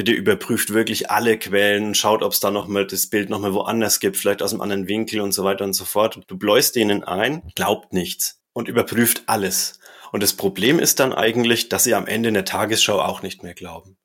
[0.00, 4.16] bitte überprüft wirklich alle Quellen, schaut, ob es da nochmal das Bild nochmal woanders gibt,
[4.16, 6.20] vielleicht aus einem anderen Winkel und so weiter und so fort.
[6.26, 9.78] Du bläust denen ein, glaubt nichts und überprüft alles.
[10.10, 13.42] Und das Problem ist dann eigentlich, dass sie am Ende in der Tagesschau auch nicht
[13.42, 13.98] mehr glauben.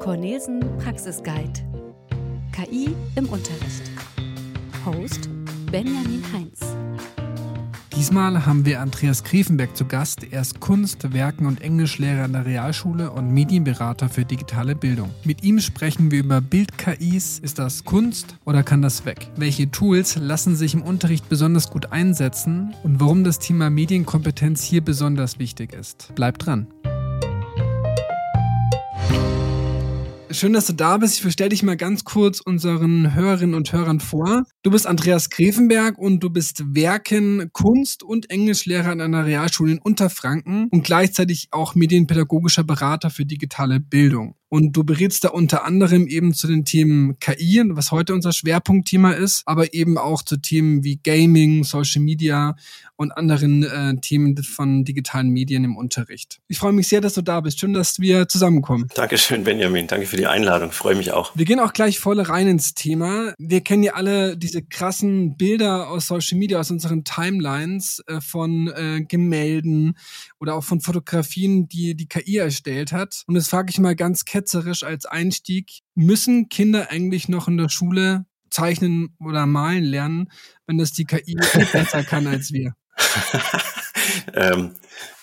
[0.00, 1.64] Cornesen Praxisguide.
[2.52, 3.88] KI im Unterricht.
[4.84, 5.28] Host
[5.70, 6.75] Benjamin Heinz.
[7.96, 10.30] Diesmal haben wir Andreas Griefenberg zu Gast.
[10.30, 15.10] Er ist Kunst-, Werken- und Englischlehrer an der Realschule und Medienberater für digitale Bildung.
[15.24, 17.38] Mit ihm sprechen wir über Bild-KIs.
[17.38, 19.30] Ist das Kunst oder kann das weg?
[19.36, 24.84] Welche Tools lassen sich im Unterricht besonders gut einsetzen und warum das Thema Medienkompetenz hier
[24.84, 26.14] besonders wichtig ist?
[26.14, 26.66] Bleibt dran.
[30.36, 31.24] Schön, dass du da bist.
[31.24, 34.42] Ich stelle dich mal ganz kurz unseren Hörerinnen und Hörern vor.
[34.62, 39.78] Du bist Andreas Grevenberg und du bist Werken, Kunst- und Englischlehrer an einer Realschule in
[39.78, 44.34] Unterfranken und gleichzeitig auch medienpädagogischer Berater für digitale Bildung.
[44.48, 49.12] Und du berätst da unter anderem eben zu den Themen KI, was heute unser Schwerpunktthema
[49.12, 52.54] ist, aber eben auch zu Themen wie Gaming, Social Media
[52.96, 56.40] und anderen äh, Themen von digitalen Medien im Unterricht.
[56.48, 57.60] Ich freue mich sehr, dass du da bist.
[57.60, 58.88] Schön, dass wir zusammenkommen.
[58.94, 59.86] Dankeschön, Benjamin.
[59.86, 60.70] Danke für die Einladung.
[60.70, 61.36] Ich freue mich auch.
[61.36, 63.34] Wir gehen auch gleich voll rein ins Thema.
[63.38, 68.68] Wir kennen ja alle diese krassen Bilder aus Social Media, aus unseren Timelines äh, von
[68.68, 69.96] äh, Gemälden
[70.40, 73.24] oder auch von Fotografien, die die KI erstellt hat.
[73.26, 75.80] Und das frage ich mal ganz ketzerisch als Einstieg.
[75.94, 80.30] Müssen Kinder eigentlich noch in der Schule zeichnen oder malen lernen,
[80.66, 81.36] wenn das die KI
[81.72, 82.74] besser kann als wir?
[84.34, 84.74] ähm,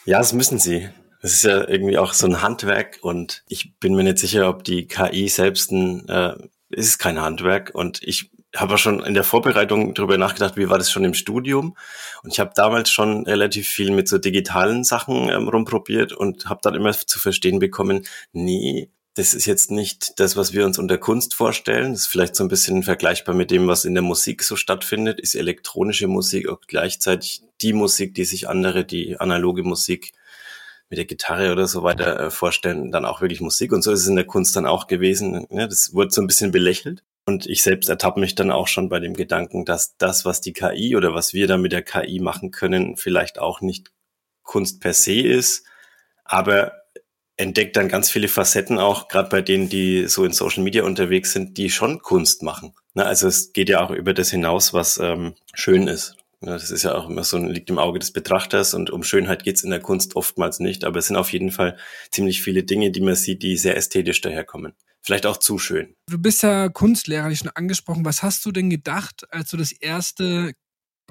[0.06, 0.90] ja, das müssen sie.
[1.22, 4.64] Das ist ja irgendwie auch so ein Handwerk und ich bin mir nicht sicher, ob
[4.64, 6.36] die KI selbst ein, äh,
[6.70, 10.92] ist kein Handwerk und ich habe schon in der Vorbereitung darüber nachgedacht, wie war das
[10.92, 11.76] schon im Studium.
[12.22, 16.60] Und ich habe damals schon relativ viel mit so digitalen Sachen ähm, rumprobiert und habe
[16.62, 20.98] dann immer zu verstehen bekommen, nee, das ist jetzt nicht das, was wir uns unter
[20.98, 21.92] Kunst vorstellen.
[21.92, 25.20] Das ist vielleicht so ein bisschen vergleichbar mit dem, was in der Musik so stattfindet.
[25.20, 30.14] Ist elektronische Musik auch gleichzeitig die Musik, die sich andere, die analoge Musik
[30.90, 33.72] mit der Gitarre oder so weiter äh, vorstellen, dann auch wirklich Musik.
[33.72, 35.46] Und so ist es in der Kunst dann auch gewesen.
[35.52, 37.04] Ja, das wurde so ein bisschen belächelt.
[37.26, 40.54] Und ich selbst ertappe mich dann auch schon bei dem Gedanken, dass das, was die
[40.54, 43.92] KI oder was wir da mit der KI machen können, vielleicht auch nicht
[44.44, 45.66] Kunst per se ist,
[46.26, 46.83] aber
[47.38, 51.34] entdeckt dann ganz viele Facetten auch, gerade bei denen, die so in Social Media unterwegs
[51.34, 52.74] sind, die schon Kunst machen.
[52.94, 56.16] Na, also es geht ja auch über das hinaus, was ähm, schön ist.
[56.42, 59.44] Ja, das ist ja auch immer so, liegt im Auge des Betrachters und um Schönheit
[59.44, 61.78] geht's in der Kunst oftmals nicht, aber es sind auf jeden Fall
[62.12, 64.74] ziemlich viele Dinge, die man sieht, die sehr ästhetisch daherkommen
[65.04, 65.96] vielleicht auch zu schön.
[66.10, 68.06] Du bist ja Kunstlehrer, ich schon angesprochen.
[68.06, 70.54] Was hast du denn gedacht, als du das erste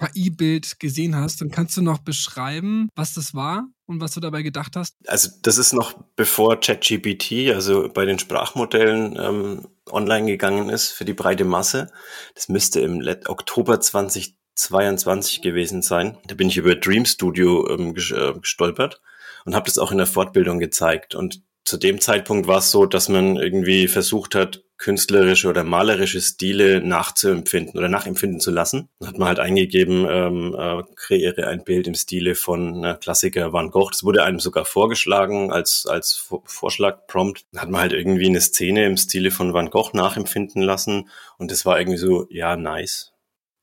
[0.00, 1.41] KI-Bild gesehen hast?
[1.41, 4.97] Dann kannst du noch beschreiben, was das war und was du dabei gedacht hast?
[5.06, 11.04] Also das ist noch bevor ChatGPT, also bei den Sprachmodellen ähm, online gegangen ist für
[11.04, 11.91] die breite Masse.
[12.34, 16.19] Das müsste im Let Oktober 2022 gewesen sein.
[16.26, 19.00] Da bin ich über Dream Studio ähm, äh, gestolpert
[19.44, 21.14] und habe das auch in der Fortbildung gezeigt.
[21.14, 26.21] Und zu dem Zeitpunkt war es so, dass man irgendwie versucht hat, künstlerische oder malerische
[26.21, 28.89] Stile nachzuempfinden oder nachempfinden zu lassen.
[28.99, 33.53] Dann hat man halt eingegeben, ähm, äh, kreiere ein Bild im Stile von ne, Klassiker
[33.53, 33.91] Van Gogh.
[33.91, 37.47] Das wurde einem sogar vorgeschlagen als, als Vorschlagprompt.
[37.53, 41.09] Dann hat man halt irgendwie eine Szene im Stile von Van Gogh nachempfinden lassen
[41.39, 43.12] und das war irgendwie so, ja, nice.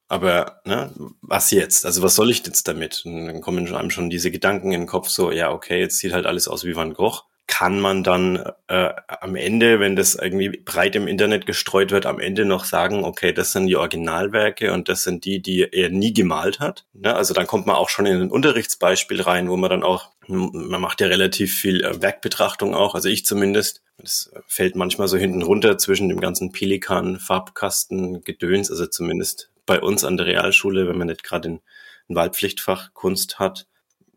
[0.07, 1.85] Aber ne, was jetzt?
[1.85, 3.03] Also was soll ich jetzt damit?
[3.05, 6.13] Und dann kommen einem schon diese Gedanken in den Kopf, so, ja, okay, jetzt sieht
[6.13, 10.49] halt alles aus wie Van Gogh kann man dann äh, am Ende, wenn das irgendwie
[10.49, 14.87] breit im Internet gestreut wird, am Ende noch sagen, okay, das sind die Originalwerke und
[14.87, 16.85] das sind die, die er nie gemalt hat.
[16.93, 17.13] Ne?
[17.13, 20.79] Also dann kommt man auch schon in ein Unterrichtsbeispiel rein, wo man dann auch, man
[20.79, 23.81] macht ja relativ viel äh, Werkbetrachtung auch, also ich zumindest.
[23.97, 29.81] Das fällt manchmal so hinten runter zwischen dem ganzen Pelikan, Farbkasten, Gedöns, also zumindest bei
[29.81, 31.59] uns an der Realschule, wenn man nicht gerade ein,
[32.07, 33.65] ein Wahlpflichtfach Kunst hat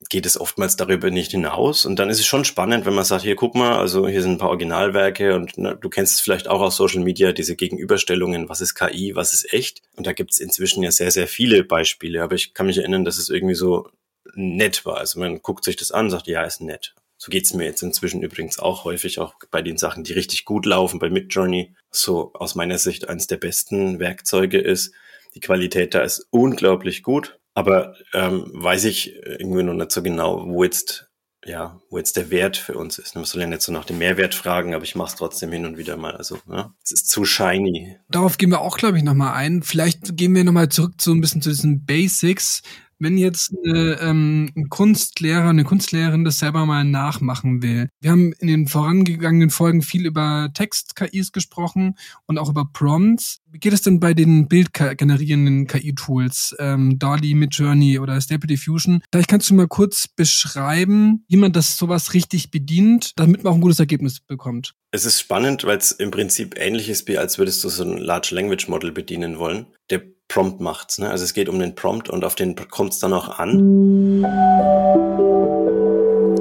[0.08, 1.86] geht es oftmals darüber nicht hinaus.
[1.86, 4.32] Und dann ist es schon spannend, wenn man sagt, hier guck mal, also hier sind
[4.32, 8.48] ein paar Originalwerke und na, du kennst es vielleicht auch aus Social Media, diese Gegenüberstellungen,
[8.48, 9.82] was ist KI, was ist echt.
[9.96, 12.22] Und da gibt es inzwischen ja sehr, sehr viele Beispiele.
[12.22, 13.88] Aber ich kann mich erinnern, dass es irgendwie so
[14.34, 14.98] nett war.
[14.98, 16.94] Also man guckt sich das an, sagt, ja, ist nett.
[17.16, 20.66] So geht's mir jetzt inzwischen übrigens auch häufig, auch bei den Sachen, die richtig gut
[20.66, 24.92] laufen, bei Midjourney, so aus meiner Sicht eines der besten Werkzeuge ist.
[25.34, 27.38] Die Qualität da ist unglaublich gut.
[27.54, 31.10] Aber ähm, weiß ich irgendwie noch nicht so genau, wo jetzt,
[31.44, 33.14] ja, wo jetzt der Wert für uns ist.
[33.14, 35.66] Man soll ja nicht so nach dem Mehrwert fragen, aber ich mache es trotzdem hin
[35.66, 36.16] und wieder mal.
[36.16, 37.98] Also, ja, es ist zu shiny.
[38.08, 39.62] Darauf gehen wir auch, glaube ich, nochmal ein.
[39.62, 42.62] Vielleicht gehen wir nochmal zurück zu ein bisschen zu diesen Basics.
[43.02, 47.88] Wenn jetzt eine, ähm, ein Kunstlehrer, eine Kunstlehrerin das selber mal nachmachen will.
[48.00, 51.96] Wir haben in den vorangegangenen Folgen viel über Text-KIs gesprochen
[52.26, 53.40] und auch über Prompts.
[53.50, 59.02] Wie geht es denn bei den bildgenerierenden KI-Tools, ähm, DALI, Midjourney oder Stable Diffusion?
[59.10, 63.56] Vielleicht kannst du mal kurz beschreiben, wie man das sowas richtig bedient, damit man auch
[63.56, 64.74] ein gutes Ergebnis bekommt.
[64.92, 67.98] Es ist spannend, weil es im Prinzip ähnlich ist, wie als würdest du so ein
[67.98, 69.66] Large Language Model bedienen wollen.
[69.90, 70.02] Der
[70.32, 70.98] Prompt macht's.
[70.98, 71.10] Ne?
[71.10, 74.22] Also es geht um den Prompt und auf den kommt es dann auch an.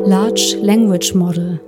[0.05, 1.59] Large Language Model.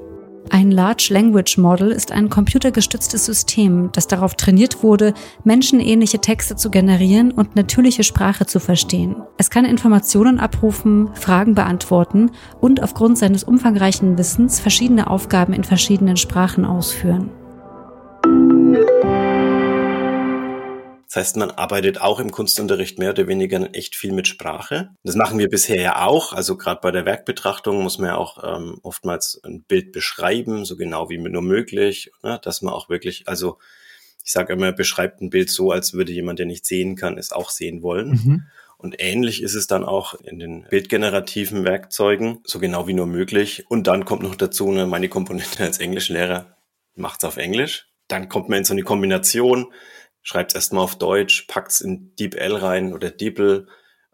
[0.49, 6.69] Ein Large Language Model ist ein computergestütztes System, das darauf trainiert wurde, menschenähnliche Texte zu
[6.69, 9.15] generieren und natürliche Sprache zu verstehen.
[9.37, 12.31] Es kann Informationen abrufen, Fragen beantworten
[12.61, 17.31] und aufgrund seines umfangreichen Wissens verschiedene Aufgaben in verschiedenen Sprachen ausführen.
[21.13, 24.89] Das heißt, man arbeitet auch im Kunstunterricht mehr oder weniger echt viel mit Sprache.
[25.03, 26.33] Das machen wir bisher ja auch.
[26.33, 30.75] Also gerade bei der Werkbetrachtung muss man ja auch ähm, oftmals ein Bild beschreiben, so
[30.75, 32.39] genau wie nur möglich, ne?
[32.41, 33.59] dass man auch wirklich, also
[34.23, 37.31] ich sage immer, beschreibt ein Bild so, als würde jemand, der nicht sehen kann, es
[37.31, 38.09] auch sehen wollen.
[38.09, 38.43] Mhm.
[38.77, 43.65] Und ähnlich ist es dann auch in den bildgenerativen Werkzeugen, so genau wie nur möglich.
[43.69, 46.57] Und dann kommt noch dazu, ne, meine Komponente als Englischlehrer
[46.95, 47.85] macht's auf Englisch.
[48.07, 49.67] Dann kommt man in so eine Kombination,
[50.23, 53.67] schreibt es erstmal auf Deutsch, packt es in DeepL rein oder DeepL,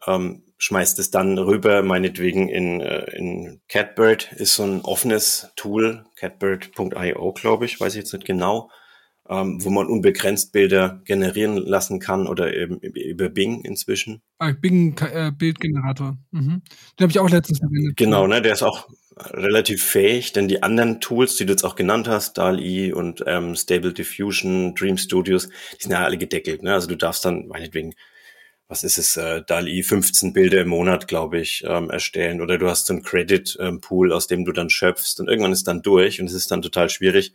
[0.07, 6.05] ähm, schmeißt es dann rüber, meinetwegen in, äh, in Catbird, ist so ein offenes Tool,
[6.17, 8.69] catbird.io, glaube ich, weiß ich jetzt nicht genau,
[9.29, 14.21] ähm, wo man unbegrenzt Bilder generieren lassen kann oder eben über Bing inzwischen.
[14.39, 16.17] Ah, Bing äh, Bildgenerator.
[16.31, 16.61] Mhm.
[16.99, 17.95] Den habe ich auch letztens verwendet.
[17.95, 18.89] Genau, ne, der ist auch
[19.31, 23.55] relativ fähig, denn die anderen Tools, die du jetzt auch genannt hast, DALI und ähm,
[23.55, 26.63] Stable Diffusion, Dream Studios, die sind ja alle gedeckelt.
[26.63, 26.73] Ne?
[26.73, 27.93] Also du darfst dann meinetwegen,
[28.67, 32.39] was ist es, äh, DALI 15 Bilder im Monat, glaube ich, ähm, erstellen.
[32.39, 35.67] Oder du hast so einen Credit-Pool, ähm, aus dem du dann schöpfst und irgendwann ist
[35.67, 37.33] dann durch und es ist dann total schwierig,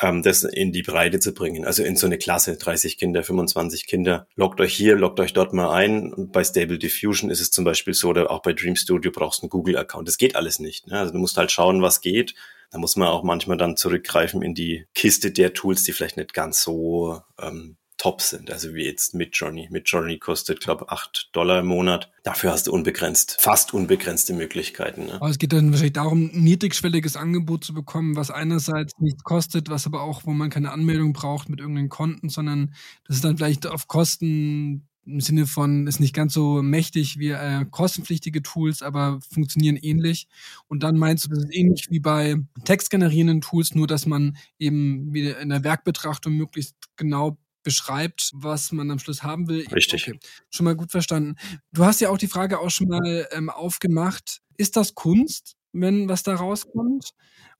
[0.00, 1.64] ähm, das in die Breite zu bringen.
[1.64, 4.26] Also in so eine Klasse, 30 Kinder, 25 Kinder.
[4.36, 6.30] Loggt euch hier, loggt euch dort mal ein.
[6.32, 9.44] Bei Stable Diffusion ist es zum Beispiel so, oder auch bei Dream Studio brauchst du
[9.44, 10.06] einen Google-Account.
[10.06, 10.86] Das geht alles nicht.
[10.86, 10.98] Ne?
[10.98, 12.34] Also du musst halt schauen, was geht.
[12.70, 16.34] Da muss man auch manchmal dann zurückgreifen in die Kiste der Tools, die vielleicht nicht
[16.34, 18.50] ganz so ähm, top sind.
[18.50, 19.68] Also wie jetzt Midjourney.
[19.70, 22.10] Midjourney kostet, glaube acht Dollar im Monat.
[22.22, 25.06] Dafür hast du unbegrenzt, fast unbegrenzte Möglichkeiten.
[25.06, 25.14] Ne?
[25.14, 29.68] Aber es geht dann wahrscheinlich darum, ein niedrigschwelliges Angebot zu bekommen, was einerseits nichts kostet,
[29.68, 32.74] was aber auch, wo man keine Anmeldung braucht mit irgendeinen Konten, sondern
[33.06, 37.30] das ist dann vielleicht auf Kosten im Sinne von ist nicht ganz so mächtig wie
[37.30, 40.28] äh, kostenpflichtige Tools, aber funktionieren ähnlich.
[40.68, 45.12] Und dann meinst du, das ist ähnlich wie bei textgenerierenden Tools, nur dass man eben
[45.14, 49.66] wie in der Werkbetrachtung möglichst genau beschreibt, was man am Schluss haben will.
[49.68, 50.08] Richtig.
[50.08, 50.18] Okay,
[50.48, 51.36] schon mal gut verstanden.
[51.70, 54.38] Du hast ja auch die Frage auch schon mal ähm, aufgemacht.
[54.56, 57.10] Ist das Kunst, wenn was da rauskommt?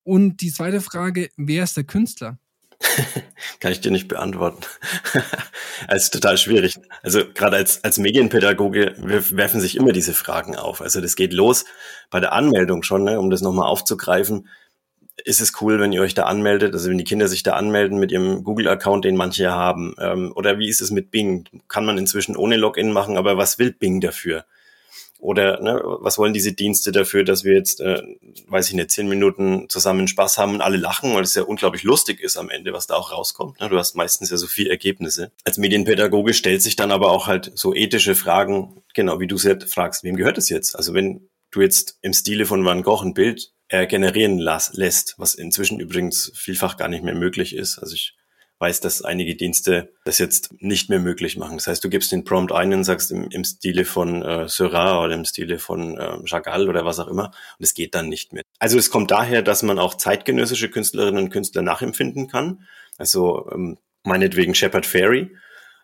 [0.05, 2.39] Und die zweite Frage, wer ist der Künstler?
[3.61, 4.63] Kann ich dir nicht beantworten.
[5.89, 6.77] Es ist total schwierig.
[7.03, 10.81] Also gerade als, als Medienpädagoge werfen sich immer diese Fragen auf.
[10.81, 11.67] Also das geht los
[12.09, 14.49] bei der Anmeldung schon, ne, um das nochmal aufzugreifen
[15.25, 17.99] ist es cool, wenn ihr euch da anmeldet, also wenn die Kinder sich da anmelden
[17.99, 19.95] mit ihrem Google-Account, den manche haben.
[20.01, 21.49] Ähm, oder wie ist es mit Bing?
[21.69, 24.45] Kann man inzwischen ohne Login machen, aber was will Bing dafür?
[25.21, 28.01] Oder ne, was wollen diese Dienste dafür, dass wir jetzt, äh,
[28.47, 31.83] weiß ich nicht, zehn Minuten zusammen Spaß haben und alle lachen, weil es ja unglaublich
[31.83, 33.61] lustig ist am Ende, was da auch rauskommt.
[33.61, 33.69] Ne?
[33.69, 35.33] Du hast meistens ja so viele Ergebnisse.
[35.45, 39.43] Als Medienpädagoge stellt sich dann aber auch halt so ethische Fragen, genau wie du es
[39.43, 40.77] jetzt fragst, wem gehört es jetzt?
[40.77, 45.15] Also wenn du jetzt im Stile von Van Gogh ein Bild äh, generieren las, lässt,
[45.19, 47.79] was inzwischen übrigens vielfach gar nicht mehr möglich ist.
[47.79, 48.17] Also ich
[48.59, 51.59] weiß, dass einige Dienste das jetzt nicht mehr möglich machen.
[51.59, 55.05] Das heißt, du gibst den Prompt ein und sagst im, im Stile von äh, Seurat
[55.05, 58.33] oder im Stile von äh, Chagall oder was auch immer und es geht dann nicht
[58.33, 58.43] mehr.
[58.59, 62.67] Also es kommt daher, dass man auch zeitgenössische Künstlerinnen und Künstler nachempfinden kann.
[62.97, 65.31] Also ähm, meinetwegen Shepard Fairey,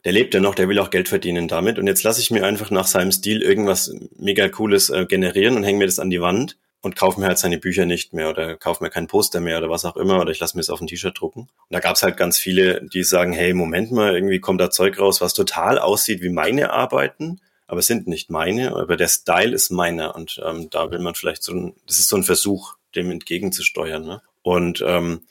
[0.04, 1.78] der lebt ja noch, der will auch Geld verdienen damit.
[1.78, 5.64] Und jetzt lasse ich mir einfach nach seinem Stil irgendwas mega Cooles äh, generieren und
[5.64, 8.56] hänge mir das an die Wand und kaufe mir halt seine Bücher nicht mehr oder
[8.56, 10.82] kaufe mir kein Poster mehr oder was auch immer oder ich lasse mir es auf
[10.82, 11.40] ein T-Shirt drucken.
[11.40, 14.70] Und da gab es halt ganz viele, die sagen, hey, Moment mal, irgendwie kommt da
[14.70, 19.08] Zeug raus, was total aussieht wie meine Arbeiten, aber es sind nicht meine, aber der
[19.08, 22.22] Style ist meiner und ähm, da will man vielleicht so ein, das ist so ein
[22.22, 24.04] Versuch, dem entgegenzusteuern.
[24.04, 24.20] Ne?
[24.42, 25.22] Und ähm,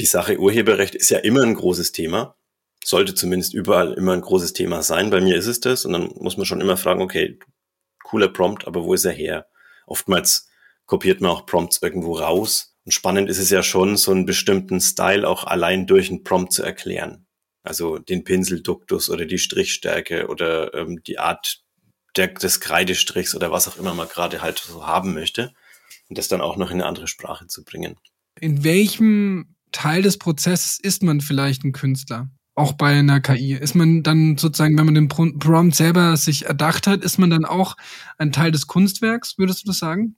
[0.00, 2.34] die Sache Urheberrecht ist ja immer ein großes Thema,
[2.84, 5.10] sollte zumindest überall immer ein großes Thema sein.
[5.10, 7.38] Bei mir ist es das und dann muss man schon immer fragen, okay,
[8.02, 9.46] cooler Prompt, aber wo ist er her?
[9.86, 10.47] Oftmals
[10.88, 12.74] kopiert man auch Prompts irgendwo raus.
[12.84, 16.52] Und spannend ist es ja schon, so einen bestimmten Style auch allein durch einen Prompt
[16.52, 17.26] zu erklären.
[17.62, 21.62] Also den Pinselduktus oder die Strichstärke oder ähm, die Art
[22.16, 25.52] der, des Kreidestrichs oder was auch immer man gerade halt so haben möchte
[26.08, 27.96] und das dann auch noch in eine andere Sprache zu bringen.
[28.40, 32.30] In welchem Teil des Prozesses ist man vielleicht ein Künstler?
[32.54, 33.52] Auch bei einer KI.
[33.52, 37.44] Ist man dann sozusagen, wenn man den Prompt selber sich erdacht hat, ist man dann
[37.44, 37.76] auch
[38.16, 40.16] ein Teil des Kunstwerks, würdest du das sagen?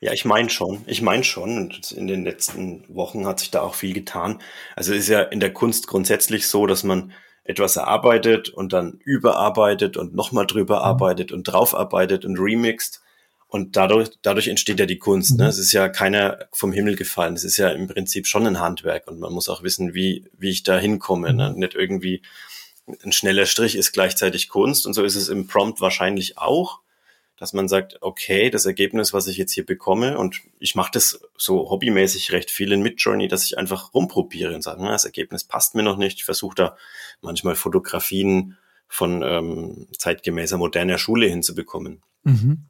[0.00, 0.82] Ja, ich meine schon.
[0.86, 1.58] Ich meine schon.
[1.58, 4.40] Und in den letzten Wochen hat sich da auch viel getan.
[4.74, 7.12] Also es ist ja in der Kunst grundsätzlich so, dass man
[7.44, 10.84] etwas erarbeitet und dann überarbeitet und nochmal drüber mhm.
[10.84, 13.02] arbeitet und draufarbeitet und remixt.
[13.46, 15.36] Und dadurch, dadurch entsteht ja die Kunst.
[15.36, 15.44] Ne?
[15.44, 15.50] Mhm.
[15.50, 17.34] Es ist ja keiner vom Himmel gefallen.
[17.34, 20.50] Es ist ja im Prinzip schon ein Handwerk und man muss auch wissen, wie, wie
[20.50, 21.34] ich da hinkomme.
[21.34, 21.50] Ne?
[21.50, 21.58] Mhm.
[21.58, 22.22] Nicht irgendwie
[23.04, 26.80] ein schneller Strich ist gleichzeitig Kunst und so ist es im Prompt wahrscheinlich auch
[27.40, 31.22] dass man sagt, okay, das Ergebnis, was ich jetzt hier bekomme, und ich mache das
[31.38, 35.44] so hobbymäßig recht viel in Midjourney, dass ich einfach rumprobiere und sage, na, das Ergebnis
[35.44, 36.18] passt mir noch nicht.
[36.18, 36.76] Ich versuche da
[37.22, 42.02] manchmal Fotografien von ähm, zeitgemäßer moderner Schule hinzubekommen.
[42.24, 42.66] Mhm.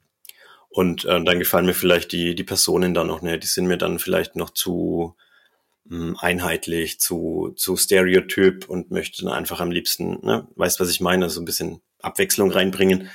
[0.69, 3.43] Und äh, dann gefallen mir vielleicht die, die Personen dann noch nicht.
[3.43, 5.17] Die sind mir dann vielleicht noch zu
[5.89, 10.89] mh, hm, einheitlich, zu, zu stereotyp und möchte dann einfach am liebsten, ne, weißt was
[10.89, 13.09] ich meine, so ein bisschen Abwechslung reinbringen.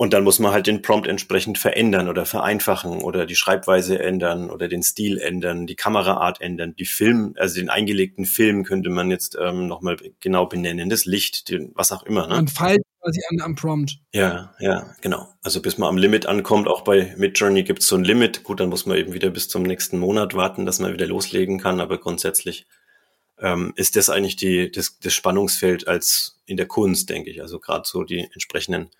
[0.00, 4.48] Und dann muss man halt den Prompt entsprechend verändern oder vereinfachen oder die Schreibweise ändern
[4.48, 9.10] oder den Stil ändern, die Kameraart ändern, die Film, also den eingelegten Film könnte man
[9.10, 12.28] jetzt ähm, nochmal genau benennen, das Licht, den, was auch immer.
[12.28, 12.36] Ne?
[12.36, 13.98] Man feilt quasi an am Prompt.
[14.12, 15.28] Ja, ja, genau.
[15.42, 18.44] Also bis man am Limit ankommt, auch bei Midjourney gibt es so ein Limit.
[18.44, 21.58] Gut, dann muss man eben wieder bis zum nächsten Monat warten, dass man wieder loslegen
[21.58, 22.66] kann, aber grundsätzlich
[23.40, 27.42] ähm, ist das eigentlich die, das, das Spannungsfeld als in der Kunst, denke ich.
[27.42, 28.90] Also gerade so die entsprechenden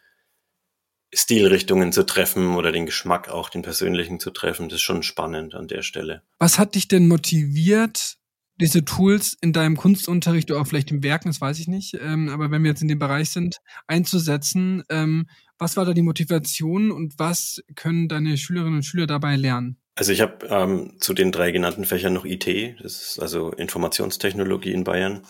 [1.12, 4.68] Stilrichtungen zu treffen oder den Geschmack auch, den persönlichen zu treffen.
[4.68, 6.22] Das ist schon spannend an der Stelle.
[6.38, 8.16] Was hat dich denn motiviert,
[8.60, 12.28] diese Tools in deinem Kunstunterricht oder auch vielleicht im Werken, das weiß ich nicht, ähm,
[12.28, 14.82] aber wenn wir jetzt in dem Bereich sind, einzusetzen?
[14.90, 15.26] Ähm,
[15.58, 19.76] was war da die Motivation und was können deine Schülerinnen und Schüler dabei lernen?
[19.96, 22.46] Also ich habe ähm, zu den drei genannten Fächern noch IT,
[22.80, 25.22] das ist also Informationstechnologie in Bayern.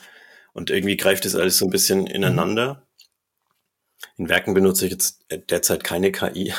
[0.53, 2.88] Und irgendwie greift das alles so ein bisschen ineinander.
[4.17, 6.53] In Werken benutze ich jetzt derzeit keine KI.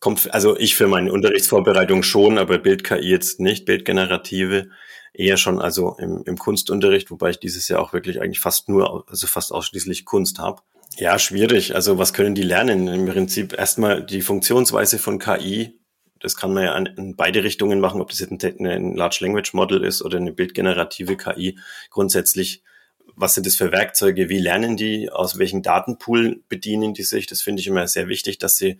[0.00, 4.68] Kommt, also ich für meine Unterrichtsvorbereitung schon, aber Bild-KI jetzt nicht, Bildgenerative
[5.14, 9.08] eher schon also im, im Kunstunterricht, wobei ich dieses Jahr auch wirklich eigentlich fast nur,
[9.08, 10.60] also fast ausschließlich Kunst habe.
[10.98, 11.74] Ja, schwierig.
[11.74, 12.88] Also was können die lernen?
[12.88, 15.78] Im Prinzip erstmal die Funktionsweise von KI.
[16.20, 19.52] Das kann man ja in beide Richtungen machen, ob das jetzt ein, ein Large Language
[19.52, 21.58] Model ist oder eine bildgenerative KI.
[21.90, 22.62] Grundsätzlich
[23.16, 27.26] was sind das für Werkzeuge, wie lernen die, aus welchen Datenpool bedienen die sich.
[27.26, 28.78] Das finde ich immer sehr wichtig, dass sie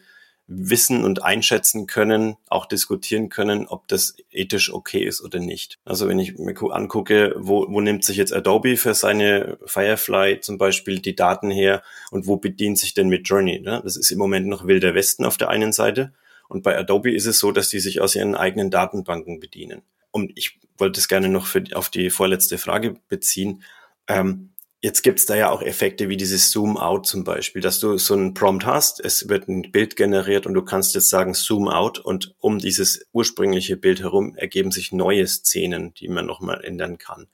[0.49, 5.79] wissen und einschätzen können, auch diskutieren können, ob das ethisch okay ist oder nicht.
[5.85, 10.57] Also wenn ich mir angucke, wo, wo nimmt sich jetzt Adobe für seine Firefly zum
[10.57, 13.59] Beispiel die Daten her und wo bedient sich denn mit Journey?
[13.59, 13.81] Ne?
[13.83, 16.13] Das ist im Moment noch wilder Westen auf der einen Seite.
[16.49, 19.83] Und bei Adobe ist es so, dass die sich aus ihren eigenen Datenbanken bedienen.
[20.13, 23.65] Und ich wollte es gerne noch für, auf die vorletzte Frage beziehen.
[24.09, 28.15] Ähm, jetzt gibt's da ja auch Effekte wie dieses Zoom-Out zum Beispiel, dass du so
[28.15, 32.35] einen Prompt hast, es wird ein Bild generiert und du kannst jetzt sagen Zoom-Out und
[32.39, 37.27] um dieses ursprüngliche Bild herum ergeben sich neue Szenen, die man nochmal ändern kann.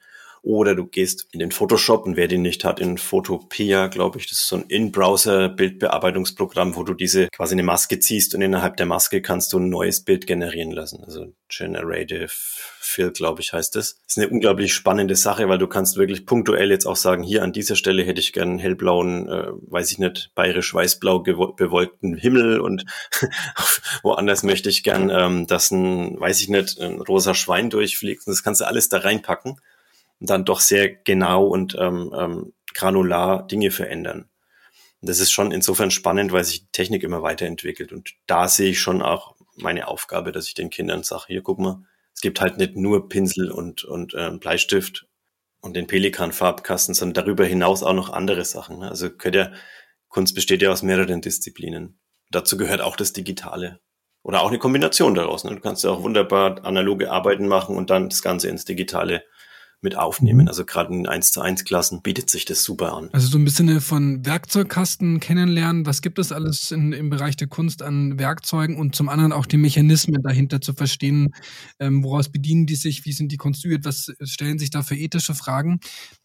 [0.43, 4.29] Oder du gehst in den Photoshop und wer den nicht hat, in Photopea, glaube ich,
[4.29, 8.87] das ist so ein In-Browser-Bildbearbeitungsprogramm, wo du diese quasi eine Maske ziehst und innerhalb der
[8.87, 11.05] Maske kannst du ein neues Bild generieren lassen.
[11.05, 12.33] Also Generative
[12.81, 13.77] Fill, glaube ich, heißt.
[13.77, 14.01] Das.
[14.07, 17.53] ist eine unglaublich spannende Sache, weil du kannst wirklich punktuell jetzt auch sagen, hier an
[17.53, 22.85] dieser Stelle hätte ich gern hellblauen, äh, weiß ich nicht, bayerisch-weißblau bewolkten Himmel und
[24.03, 28.27] woanders möchte ich gern, ähm, dass ein, weiß ich nicht, ein rosa Schwein durchfliegt.
[28.27, 29.61] Und das kannst du alles da reinpacken
[30.31, 34.29] dann doch sehr genau und ähm, ähm, granular Dinge verändern.
[35.01, 37.93] Und das ist schon insofern spannend, weil sich die Technik immer weiterentwickelt.
[37.93, 41.59] Und da sehe ich schon auch meine Aufgabe, dass ich den Kindern sage, hier, guck
[41.59, 41.83] mal,
[42.15, 45.07] es gibt halt nicht nur Pinsel und, und äh, Bleistift
[45.61, 48.79] und den Pelikan-Farbkasten, sondern darüber hinaus auch noch andere Sachen.
[48.79, 48.91] Ne?
[48.91, 49.53] Also gehört ja,
[50.09, 51.99] Kunst besteht ja aus mehreren Disziplinen.
[52.31, 53.81] Dazu gehört auch das Digitale.
[54.23, 55.43] Oder auch eine Kombination daraus.
[55.45, 55.51] Ne?
[55.51, 59.25] Du kannst ja auch wunderbar analoge Arbeiten machen und dann das Ganze ins Digitale
[59.83, 60.49] mit aufnehmen.
[60.49, 63.11] Also gerade in 1 zu 1 Klassen bietet sich das super an.
[63.13, 65.87] Also so ein bisschen von Werkzeugkasten kennenlernen.
[65.87, 69.47] Was gibt es alles in, im Bereich der Kunst an Werkzeugen und zum anderen auch
[69.47, 71.35] die Mechanismen dahinter zu verstehen.
[71.79, 73.05] Ähm, woraus bedienen die sich?
[73.05, 73.85] Wie sind die konstruiert?
[73.85, 75.81] Was stellen sich da für ethische Fragen?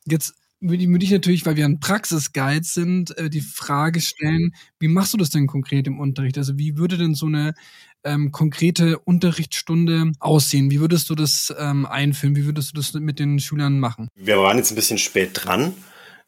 [0.06, 5.14] Jetzt würde ich natürlich, weil wir ein Praxisguide sind, äh, die Frage stellen, wie machst
[5.14, 6.38] du das denn konkret im Unterricht?
[6.38, 7.54] Also wie würde denn so eine
[8.04, 10.72] ähm, konkrete Unterrichtsstunde aussehen?
[10.72, 12.36] Wie würdest du das ähm, einführen?
[12.36, 14.10] Wie würdest du das mit den Schülern machen?
[14.16, 15.74] Wir waren jetzt ein bisschen spät dran.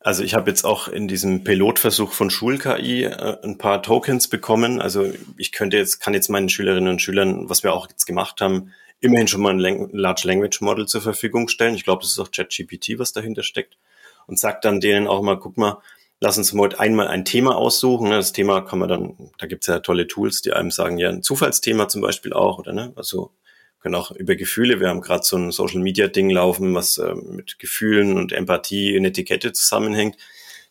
[0.01, 4.81] Also ich habe jetzt auch in diesem Pilotversuch von Schul-KI äh, ein paar Tokens bekommen.
[4.81, 8.39] Also ich könnte jetzt, kann jetzt meinen Schülerinnen und Schülern, was wir auch jetzt gemacht
[8.39, 8.71] haben,
[9.01, 11.75] immerhin schon mal ein Large Language Model zur Verfügung stellen.
[11.75, 13.77] Ich glaube, das ist auch ChatGPT, was dahinter steckt.
[14.25, 15.81] Und sagt dann denen auch mal, guck mal,
[16.19, 18.09] lass uns heute einmal ein Thema aussuchen.
[18.09, 18.15] Ne?
[18.15, 21.23] Das Thema kann man dann, da gibt's ja tolle Tools, die einem sagen, ja, ein
[21.23, 22.93] Zufallsthema zum Beispiel auch, oder ne?
[22.95, 23.31] Also
[23.79, 24.79] können auch über Gefühle.
[24.79, 28.95] Wir haben gerade so ein Social Media Ding laufen, was äh, mit Gefühlen und Empathie
[28.95, 30.17] in Etikette zusammenhängt.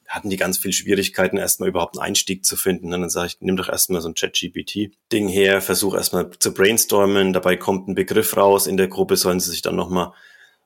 [0.04, 2.92] Da hatten die ganz viel Schwierigkeiten, erstmal überhaupt einen Einstieg zu finden.
[2.92, 7.32] Und dann sage ich, nimm doch erstmal so ein Chat-GPT-Ding her, versuch erstmal zu brainstormen,
[7.32, 8.66] dabei kommt ein Begriff raus.
[8.66, 10.12] In der Gruppe sollen sie sich dann nochmal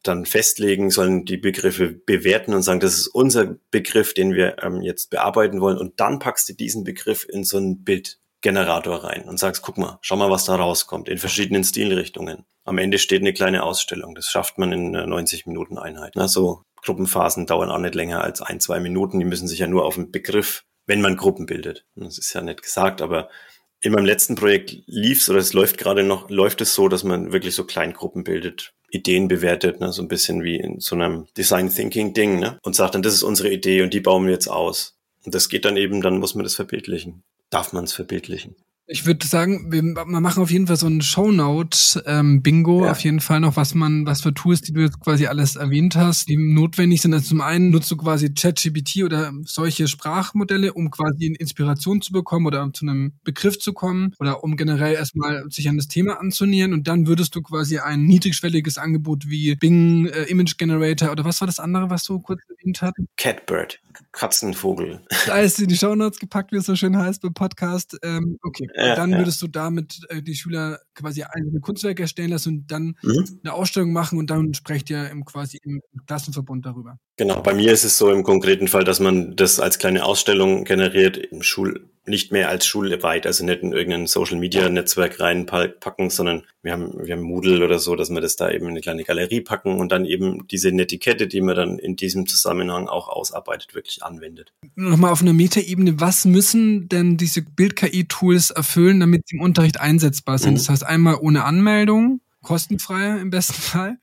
[0.03, 4.83] dann festlegen, sollen die Begriffe bewerten und sagen, das ist unser Begriff, den wir ähm,
[4.83, 5.79] jetzt bearbeiten wollen.
[5.79, 9.99] Und dann packst du diesen Begriff in so ein Bildgenerator rein und sagst, guck mal,
[10.03, 12.45] schau mal, was da rauskommt, in verschiedenen Stilrichtungen.
[12.65, 14.15] Am Ende steht eine kleine Ausstellung.
[14.15, 16.13] Das schafft man in einer 90 Minuten Einheit.
[16.17, 19.19] Na, so Gruppenphasen dauern auch nicht länger als ein, zwei Minuten.
[19.19, 21.85] Die müssen sich ja nur auf einen Begriff, wenn man Gruppen bildet.
[21.95, 23.29] Das ist ja nicht gesagt, aber
[23.81, 27.33] in meinem letzten Projekt lief's oder es läuft gerade noch, läuft es so, dass man
[27.33, 31.71] wirklich so Kleingruppen bildet, Ideen bewertet, ne, so ein bisschen wie in so einem Design
[31.71, 34.49] Thinking Ding, ne, und sagt dann, das ist unsere Idee und die bauen wir jetzt
[34.49, 34.95] aus.
[35.25, 37.23] Und das geht dann eben, dann muss man das verbildlichen.
[37.51, 38.57] Darf man es verbildlichen.
[38.93, 42.91] Ich würde sagen, wir, machen auf jeden Fall so ein Shownote-Bingo, ähm, ja.
[42.91, 45.97] auf jeden Fall noch, was man, was für Tools, die du jetzt quasi alles erwähnt
[45.97, 47.15] hast, die notwendig sind.
[47.15, 52.13] Also zum einen nutzt du quasi ChatGPT oder solche Sprachmodelle, um quasi eine Inspiration zu
[52.13, 56.21] bekommen oder zu einem Begriff zu kommen oder um generell erstmal sich an das Thema
[56.21, 61.25] anzunähern und dann würdest du quasi ein niedrigschwelliges Angebot wie Bing äh, Image Generator oder
[61.25, 62.93] was war das andere, was du kurz erwähnt hast?
[63.17, 63.81] Catbird,
[64.13, 65.01] Katzenvogel.
[65.31, 67.97] Alles in die Shownotes gepackt, wie es so schön heißt beim Podcast.
[68.03, 72.49] Ähm, okay ja, dann würdest du damit äh, die Schüler quasi einzelne Kunstwerke erstellen lassen
[72.57, 73.41] und dann mhm.
[73.45, 76.99] eine Ausstellung machen und dann sprecht ihr im, quasi im Klassenverbund darüber.
[77.17, 80.65] Genau, bei mir ist es so im konkreten Fall, dass man das als kleine Ausstellung
[80.65, 86.11] generiert im Schul nicht mehr als schulweit, also nicht in irgendein Social Media Netzwerk reinpacken,
[86.11, 88.81] sondern wir haben, wir haben Moodle oder so, dass wir das da eben in eine
[88.81, 93.09] kleine Galerie packen und dann eben diese Netiquette, die man dann in diesem Zusammenhang auch
[93.09, 94.53] ausarbeitet, wirklich anwendet.
[94.75, 100.39] Nochmal auf einer Metaebene, was müssen denn diese Bild-KI-Tools erfüllen, damit sie im Unterricht einsetzbar
[100.39, 100.55] sind?
[100.55, 100.57] Mhm.
[100.57, 103.99] Das heißt einmal ohne Anmeldung, kostenfrei im besten Fall.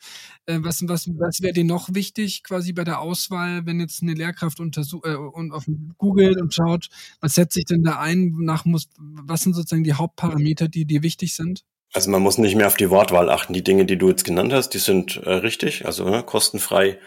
[0.46, 4.14] Äh, was, was, was wäre dir noch wichtig quasi bei der Auswahl, wenn jetzt eine
[4.14, 5.66] Lehrkraft untersucht äh, und auf
[5.98, 6.90] Google und schaut,
[7.22, 11.04] was setzt sich denn da ein, nach muss, was sind sozusagen die Hauptparameter, die dir
[11.04, 11.64] wichtig sind?
[11.94, 13.54] Also man muss nicht mehr auf die Wortwahl achten.
[13.54, 17.00] Die Dinge, die du jetzt genannt hast, die sind äh, richtig, also ne, kostenfrei,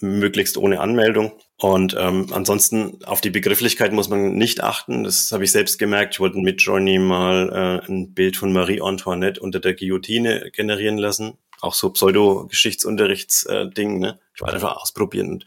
[0.00, 1.32] möglichst ohne Anmeldung.
[1.56, 5.04] Und ähm, ansonsten auf die Begrifflichkeit muss man nicht achten.
[5.04, 6.14] Das habe ich selbst gemerkt.
[6.14, 10.98] Ich wollte mit Johnny mal äh, ein Bild von Marie Antoinette unter der Guillotine generieren
[10.98, 14.20] lassen auch so Pseudo-Geschichtsunterrichtsding, ne?
[14.34, 15.44] Ich wollte einfach ausprobieren und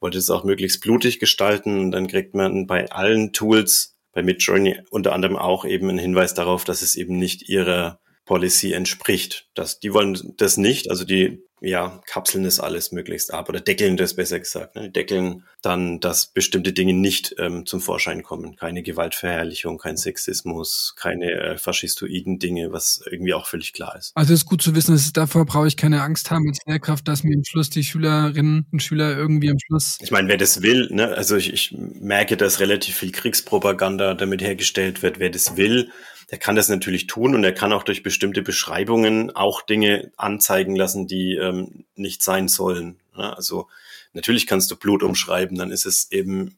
[0.00, 1.78] wollte es auch möglichst blutig gestalten.
[1.80, 6.34] Und dann kriegt man bei allen Tools, bei Midjourney unter anderem auch eben einen Hinweis
[6.34, 9.48] darauf, dass es eben nicht ihrer Policy entspricht.
[9.54, 13.96] Das, die wollen das nicht, also die ja, kapseln das alles möglichst ab oder deckeln
[13.96, 14.76] das besser gesagt.
[14.76, 14.90] Ne?
[14.90, 18.56] Deckeln dann, dass bestimmte Dinge nicht ähm, zum Vorschein kommen.
[18.56, 24.12] Keine Gewaltverherrlichung, kein Sexismus, keine äh, faschistoiden Dinge, was irgendwie auch völlig klar ist.
[24.14, 27.08] Also es ist gut zu wissen, dass davor brauche ich keine Angst haben als Lehrkraft,
[27.08, 29.96] dass mir am Schluss die Schülerinnen und Schüler irgendwie am Schluss.
[30.02, 34.42] Ich meine, wer das will, ne, also ich, ich merke, dass relativ viel Kriegspropaganda damit
[34.42, 35.18] hergestellt wird.
[35.20, 35.90] Wer das will,
[36.30, 40.74] der kann das natürlich tun und er kann auch durch bestimmte Beschreibungen auch Dinge anzeigen
[40.74, 42.96] lassen, die ähm, nicht sein sollen.
[43.16, 43.68] Ja, also
[44.12, 46.56] natürlich kannst du Blut umschreiben, dann ist es eben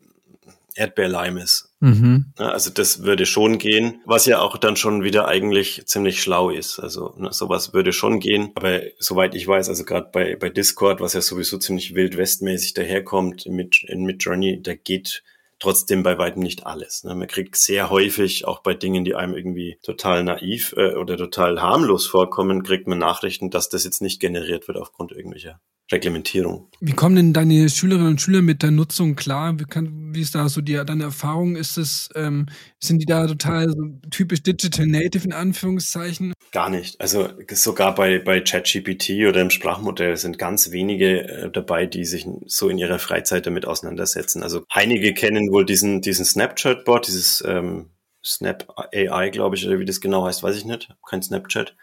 [0.79, 1.73] Erdbeerleimes.
[1.81, 2.27] Mhm.
[2.39, 6.51] Ja, also das würde schon gehen, was ja auch dann schon wieder eigentlich ziemlich schlau
[6.51, 6.79] ist.
[6.79, 8.53] Also ne, sowas würde schon gehen.
[8.55, 12.75] Aber soweit ich weiß, also gerade bei, bei Discord, was ja sowieso ziemlich wild westmäßig
[12.75, 15.23] daherkommt mit, in Midjourney, da geht
[15.59, 17.05] trotzdem bei weitem nicht alles.
[17.05, 17.15] Ne?
[17.15, 21.61] Man kriegt sehr häufig, auch bei Dingen, die einem irgendwie total naiv äh, oder total
[21.61, 26.69] harmlos vorkommen, kriegt man Nachrichten, dass das jetzt nicht generiert wird aufgrund irgendwelcher Reglementierung.
[26.81, 29.59] Wie kommen denn deine Schülerinnen und Schüler mit der Nutzung klar?
[29.59, 31.57] Wie, kann, wie ist da so die, deine Erfahrung?
[31.57, 32.47] Ist es, ähm,
[32.79, 33.77] sind die da total so
[34.11, 36.33] typisch Digital Native in Anführungszeichen?
[36.53, 37.01] Gar nicht.
[37.01, 42.27] Also sogar bei, bei ChatGPT oder im Sprachmodell sind ganz wenige äh, dabei, die sich
[42.47, 44.43] so in ihrer Freizeit damit auseinandersetzen.
[44.43, 47.91] Also einige kennen wohl diesen, diesen Snapchat-Bot, dieses ähm,
[48.25, 50.91] Snap AI, glaube ich, oder wie das genau heißt, weiß ich nicht.
[51.09, 51.75] Kein Snapchat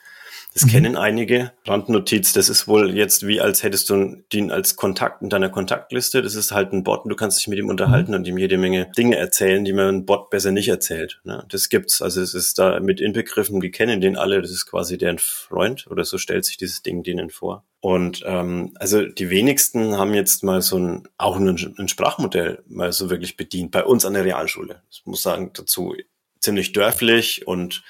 [0.56, 0.70] Das mhm.
[0.70, 1.52] kennen einige.
[1.66, 6.22] Randnotiz, das ist wohl jetzt wie als hättest du den als Kontakt in deiner Kontaktliste.
[6.22, 8.18] Das ist halt ein Bot und du kannst dich mit ihm unterhalten mhm.
[8.20, 11.20] und ihm jede Menge Dinge erzählen, die man ein Bot besser nicht erzählt.
[11.26, 11.46] Ne?
[11.50, 12.02] Das gibt's.
[12.02, 14.42] Also es ist da mit inbegriffen, die kennen den alle.
[14.42, 17.66] Das ist quasi deren Freund oder so stellt sich dieses Ding denen vor.
[17.82, 22.94] Und ähm, also die wenigsten haben jetzt mal so ein auch ein, ein Sprachmodell mal
[22.94, 24.84] so wirklich bedient bei uns an der Realschule.
[24.90, 25.96] Ich muss sagen dazu
[26.40, 27.84] ziemlich dörflich und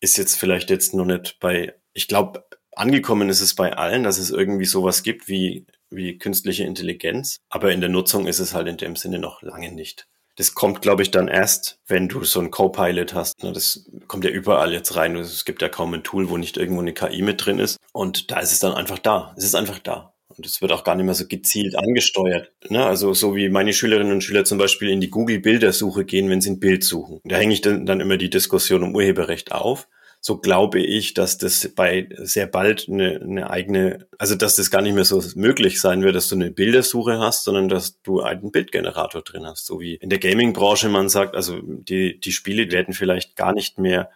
[0.00, 4.18] ist jetzt vielleicht jetzt noch nicht bei ich glaube, angekommen ist es bei allen, dass
[4.18, 7.38] es irgendwie sowas gibt wie, wie künstliche Intelligenz.
[7.48, 10.06] Aber in der Nutzung ist es halt in dem Sinne noch lange nicht.
[10.36, 13.36] Das kommt, glaube ich, dann erst, wenn du so ein Co-Pilot hast.
[13.44, 15.14] Das kommt ja überall jetzt rein.
[15.14, 17.78] Es gibt ja kaum ein Tool, wo nicht irgendwo eine KI mit drin ist.
[17.92, 19.32] Und da ist es dann einfach da.
[19.36, 20.12] Es ist einfach da.
[20.26, 22.50] Und es wird auch gar nicht mehr so gezielt angesteuert.
[22.68, 22.84] Ne?
[22.84, 26.50] Also so wie meine Schülerinnen und Schüler zum Beispiel in die Google-Bildersuche gehen, wenn sie
[26.50, 27.20] ein Bild suchen.
[27.22, 29.86] Da hänge ich dann immer die Diskussion um Urheberrecht auf
[30.26, 34.80] so glaube ich, dass das bei sehr bald eine, eine eigene, also dass das gar
[34.80, 38.50] nicht mehr so möglich sein wird, dass du eine Bildersuche hast, sondern dass du einen
[38.50, 39.66] Bildgenerator drin hast.
[39.66, 43.78] So wie in der Gaming-Branche man sagt, also die, die Spiele werden vielleicht gar nicht
[43.78, 44.10] mehr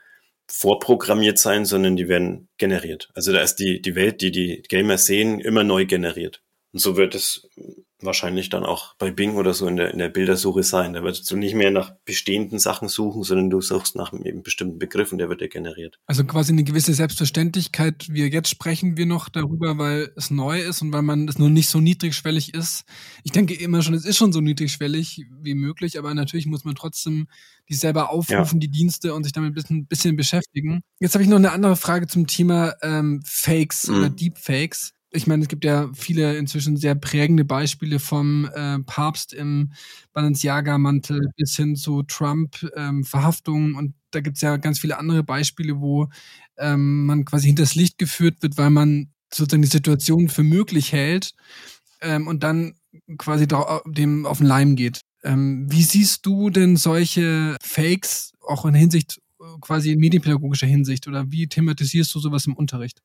[0.51, 3.11] vorprogrammiert sein, sondern die werden generiert.
[3.13, 6.41] Also da ist die, die Welt, die die Gamer sehen, immer neu generiert.
[6.73, 7.51] Und so wird es
[8.01, 10.93] wahrscheinlich dann auch bei Bing oder so in der, in der Bildersuche sein.
[10.93, 14.79] Da würdest du nicht mehr nach bestehenden Sachen suchen, sondern du suchst nach einem bestimmten
[14.79, 15.99] Begriff und der wird dir generiert.
[16.07, 18.07] Also quasi eine gewisse Selbstverständlichkeit.
[18.11, 21.51] Wir jetzt sprechen wir noch darüber, weil es neu ist und weil man es nur
[21.51, 22.85] nicht so niedrigschwellig ist.
[23.25, 26.75] Ich denke immer schon, es ist schon so niedrigschwellig wie möglich, aber natürlich muss man
[26.75, 27.27] trotzdem
[27.69, 28.67] die selber aufrufen, ja.
[28.67, 30.83] die Dienste und sich damit ein bisschen, bisschen beschäftigen.
[31.01, 33.97] Jetzt habe ich noch eine andere Frage zum Thema ähm, Fakes mhm.
[33.97, 39.33] oder Deepfakes ich meine, es gibt ja viele inzwischen sehr prägende Beispiele vom äh, Papst
[39.33, 39.73] im
[40.13, 43.71] Balenciaga-Mantel bis hin zu Trump-Verhaftungen.
[43.71, 46.09] Ähm, und da gibt es ja ganz viele andere Beispiele, wo
[46.59, 51.35] ähm, man quasi hinters Licht geführt wird, weil man sozusagen die Situation für möglich hält
[52.01, 52.75] ähm, und dann
[53.19, 53.47] quasi
[53.87, 55.01] dem auf den Leim geht.
[55.23, 59.21] Ähm, wie siehst du denn solche Fakes auch in Hinsicht,
[59.61, 63.01] quasi in medienpädagogischer Hinsicht oder wie thematisierst du sowas im Unterricht?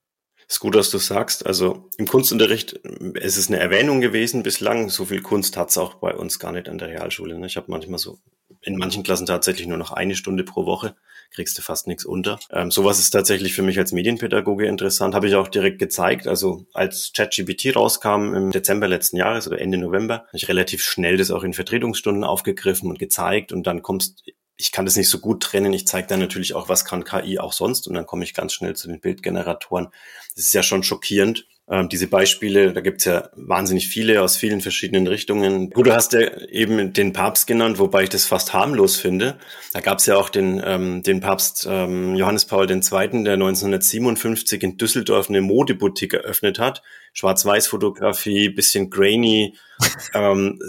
[0.48, 1.46] Ist gut, dass du sagst.
[1.46, 4.90] Also im Kunstunterricht ist es eine Erwähnung gewesen bislang.
[4.90, 7.38] So viel Kunst hat es auch bei uns gar nicht an der Realschule.
[7.38, 7.48] Ne?
[7.48, 8.20] Ich habe manchmal so
[8.62, 10.96] in manchen Klassen tatsächlich nur noch eine Stunde pro Woche.
[11.32, 12.40] Kriegst du fast nichts unter.
[12.52, 15.16] Ähm, sowas ist tatsächlich für mich als Medienpädagoge interessant.
[15.16, 16.28] Habe ich auch direkt gezeigt.
[16.28, 21.18] Also als ChatGPT rauskam im Dezember letzten Jahres oder Ende November, habe ich relativ schnell
[21.18, 23.52] das auch in Vertretungsstunden aufgegriffen und gezeigt.
[23.52, 24.24] Und dann kommst
[24.56, 25.74] ich kann das nicht so gut trennen.
[25.74, 28.54] Ich zeige dann natürlich auch, was kann KI auch sonst und dann komme ich ganz
[28.54, 29.90] schnell zu den Bildgeneratoren.
[30.36, 31.48] Das ist ja schon schockierend.
[31.70, 35.70] Ähm, diese Beispiele, da gibt's ja wahnsinnig viele aus vielen verschiedenen Richtungen.
[35.70, 39.40] Du hast ja eben den Papst genannt, wobei ich das fast harmlos finde.
[39.72, 42.82] Da gab's ja auch den, ähm, den Papst ähm, Johannes Paul II.,
[43.24, 46.84] der 1957 in Düsseldorf eine Modeboutique eröffnet hat.
[47.14, 49.56] Schwarz-Weiß-Fotografie, bisschen grainy.
[50.14, 50.60] ähm,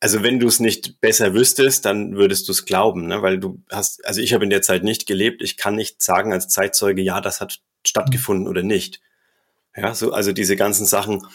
[0.00, 3.20] also wenn du es nicht besser wüsstest, dann würdest du es glauben, ne?
[3.22, 6.32] weil du hast, also ich habe in der Zeit nicht gelebt, ich kann nicht sagen
[6.32, 9.00] als Zeitzeuge, ja, das hat stattgefunden oder nicht.
[9.76, 11.26] Ja, so, also diese ganzen Sachen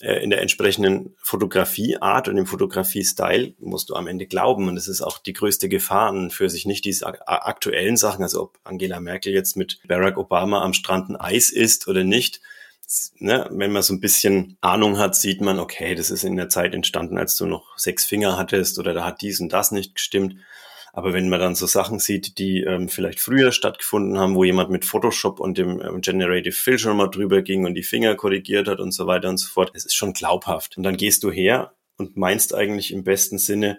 [0.00, 4.68] äh, in der entsprechenden Fotografieart und im Fotografie-Style musst du am Ende glauben.
[4.68, 8.42] Und es ist auch die größte Gefahr an für sich nicht diese aktuellen Sachen, also
[8.42, 12.40] ob Angela Merkel jetzt mit Barack Obama am Strand ein Eis isst oder nicht.
[13.18, 16.48] Ne, wenn man so ein bisschen Ahnung hat, sieht man, okay, das ist in der
[16.48, 19.94] Zeit entstanden, als du noch sechs Finger hattest oder da hat dies und das nicht
[19.94, 20.36] gestimmt.
[20.92, 24.70] Aber wenn man dann so Sachen sieht, die ähm, vielleicht früher stattgefunden haben, wo jemand
[24.70, 28.68] mit Photoshop und dem ähm, Generative Fill schon mal drüber ging und die Finger korrigiert
[28.68, 30.76] hat und so weiter und so fort, es ist schon glaubhaft.
[30.76, 33.78] Und dann gehst du her und meinst eigentlich im besten Sinne,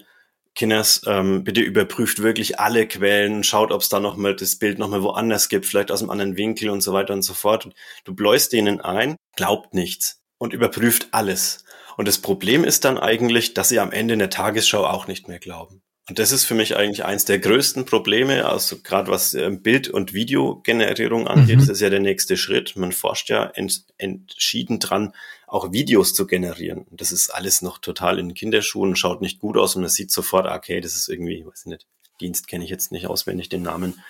[0.55, 5.03] Kinders, ähm, bitte überprüft wirklich alle Quellen, schaut, ob es da nochmal das Bild nochmal
[5.03, 7.69] woanders gibt, vielleicht aus einem anderen Winkel und so weiter und so fort.
[8.05, 11.65] Du bläust denen ein, glaubt nichts und überprüft alles.
[11.97, 15.27] Und das Problem ist dann eigentlich, dass sie am Ende in der Tagesschau auch nicht
[15.27, 15.81] mehr glauben.
[16.07, 19.89] Und das ist für mich eigentlich eins der größten Probleme, also gerade was ähm, Bild-
[19.89, 21.61] und Videogenerierung angeht, mhm.
[21.61, 22.75] das ist ja der nächste Schritt.
[22.75, 25.13] Man forscht ja ent, entschieden dran,
[25.47, 26.83] auch Videos zu generieren.
[26.83, 30.11] Und das ist alles noch total in Kinderschuhen, schaut nicht gut aus und man sieht
[30.11, 31.87] sofort, okay, das ist irgendwie, weiß ich nicht,
[32.21, 34.01] Dienst kenne ich jetzt nicht auswendig den Namen,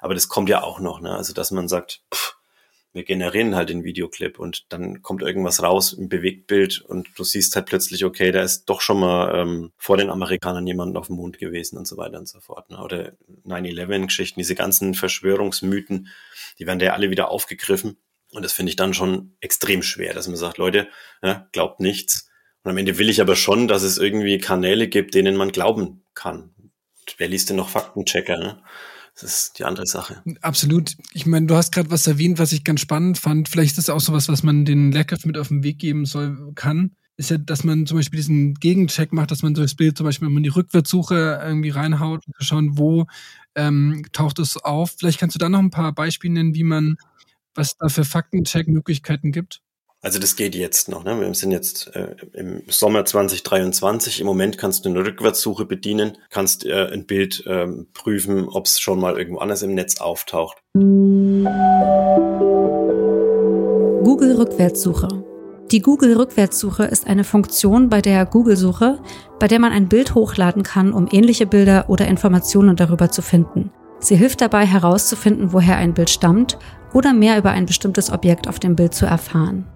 [0.00, 1.14] aber das kommt ja auch noch, ne?
[1.14, 2.36] Also dass man sagt, pff,
[2.92, 7.54] wir generieren halt den Videoclip und dann kommt irgendwas raus im Bewegtbild und du siehst
[7.54, 11.16] halt plötzlich, okay, da ist doch schon mal ähm, vor den Amerikanern jemand auf dem
[11.16, 12.68] Mond gewesen und so weiter und so fort.
[12.70, 12.82] Ne?
[12.82, 13.12] Oder
[13.46, 16.08] 9-11-Geschichten, diese ganzen Verschwörungsmythen,
[16.58, 17.96] die werden ja alle wieder aufgegriffen.
[18.32, 20.88] Und das finde ich dann schon extrem schwer, dass man sagt, Leute,
[21.22, 22.28] ja, glaubt nichts.
[22.62, 26.04] Und am Ende will ich aber schon, dass es irgendwie Kanäle gibt, denen man glauben
[26.14, 26.54] kann.
[27.18, 28.36] Wer liest denn noch Faktenchecker?
[28.36, 28.62] Ne?
[29.20, 30.22] Das ist die andere Sache.
[30.40, 30.96] Absolut.
[31.12, 33.48] Ich meine, du hast gerade was erwähnt, was ich ganz spannend fand.
[33.48, 36.52] Vielleicht ist das auch sowas, was man den Lehrkräften mit auf den Weg geben soll,
[36.54, 36.96] kann.
[37.16, 40.06] Ist ja, dass man zum Beispiel diesen Gegencheck macht, dass man so das Bild zum
[40.06, 43.06] Beispiel, man die Rückwärtssuche irgendwie reinhaut, zu schauen, wo
[43.54, 44.94] ähm, taucht es auf.
[44.98, 46.96] Vielleicht kannst du da noch ein paar Beispiele nennen, wie man,
[47.54, 49.60] was da für Faktencheck-Möglichkeiten gibt?
[50.02, 51.04] Also das geht jetzt noch.
[51.04, 51.20] Ne?
[51.20, 54.20] Wir sind jetzt äh, im Sommer 2023.
[54.20, 58.80] Im Moment kannst du eine Rückwärtssuche bedienen, kannst äh, ein Bild äh, prüfen, ob es
[58.80, 60.56] schon mal irgendwo anders im Netz auftaucht.
[64.02, 65.08] Google Rückwärtssuche.
[65.70, 69.00] Die Google Rückwärtssuche ist eine Funktion bei der Google-Suche,
[69.38, 73.70] bei der man ein Bild hochladen kann, um ähnliche Bilder oder Informationen darüber zu finden.
[73.98, 76.58] Sie hilft dabei herauszufinden, woher ein Bild stammt
[76.94, 79.66] oder mehr über ein bestimmtes Objekt auf dem Bild zu erfahren.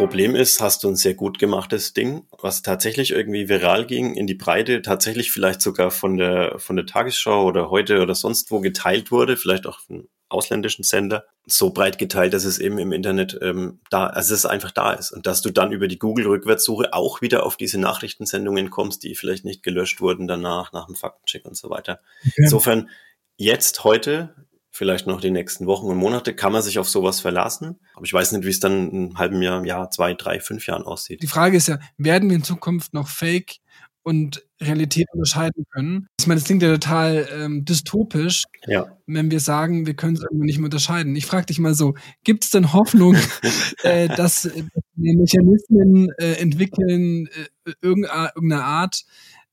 [0.00, 4.26] Problem ist, hast du ein sehr gut gemachtes Ding, was tatsächlich irgendwie viral ging, in
[4.26, 8.60] die Breite, tatsächlich vielleicht sogar von der, von der Tagesschau oder heute oder sonst wo
[8.60, 13.38] geteilt wurde, vielleicht auch von ausländischen Sender, so breit geteilt, dass es eben im Internet
[13.42, 15.12] ähm, da, also es einfach da ist.
[15.12, 19.44] Und dass du dann über die Google-Rückwärtssuche auch wieder auf diese Nachrichtensendungen kommst, die vielleicht
[19.44, 22.00] nicht gelöscht wurden danach, nach dem Faktencheck und so weiter.
[22.22, 22.32] Okay.
[22.38, 22.88] Insofern,
[23.36, 24.34] jetzt, heute,
[24.70, 27.80] vielleicht noch die nächsten Wochen und Monate, kann man sich auf sowas verlassen.
[27.94, 30.66] Aber ich weiß nicht, wie es dann in einem halben Jahr, Jahr, zwei, drei, fünf
[30.66, 31.22] Jahren aussieht.
[31.22, 33.56] Die Frage ist ja, werden wir in Zukunft noch Fake
[34.02, 36.06] und Realität unterscheiden können?
[36.18, 38.96] Ich meine, das klingt ja total ähm, dystopisch, ja.
[39.06, 41.16] wenn wir sagen, wir können es irgendwie nicht mehr unterscheiden.
[41.16, 43.16] Ich frage dich mal so, gibt es denn Hoffnung,
[43.82, 49.04] äh, dass wir Mechanismen äh, entwickeln, äh, irgendeine Art,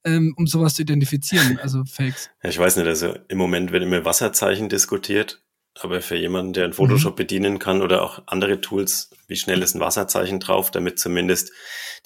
[0.08, 2.30] ähm, um sowas zu identifizieren, also Fakes?
[2.44, 5.44] Ja, ich weiß nicht, also im Moment wird immer Wasserzeichen diskutiert,
[5.76, 7.18] aber für jemanden, der ein Photoshop mhm.
[7.18, 11.52] bedienen kann oder auch andere Tools, wie schnell ist ein Wasserzeichen drauf, damit zumindest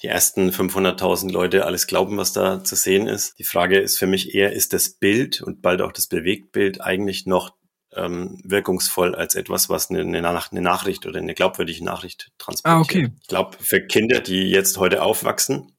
[0.02, 3.38] die ersten 500.000 Leute alles glauben, was da zu sehen ist.
[3.38, 7.26] Die Frage ist für mich eher, ist das Bild und bald auch das Bewegtbild eigentlich
[7.26, 7.54] noch
[7.94, 12.74] ähm, wirkungsvoll als etwas, was eine, eine, Nachricht oder eine glaubwürdige Nachricht transportiert.
[12.74, 13.12] Ah, okay.
[13.20, 15.72] Ich glaube, für Kinder, die jetzt heute aufwachsen,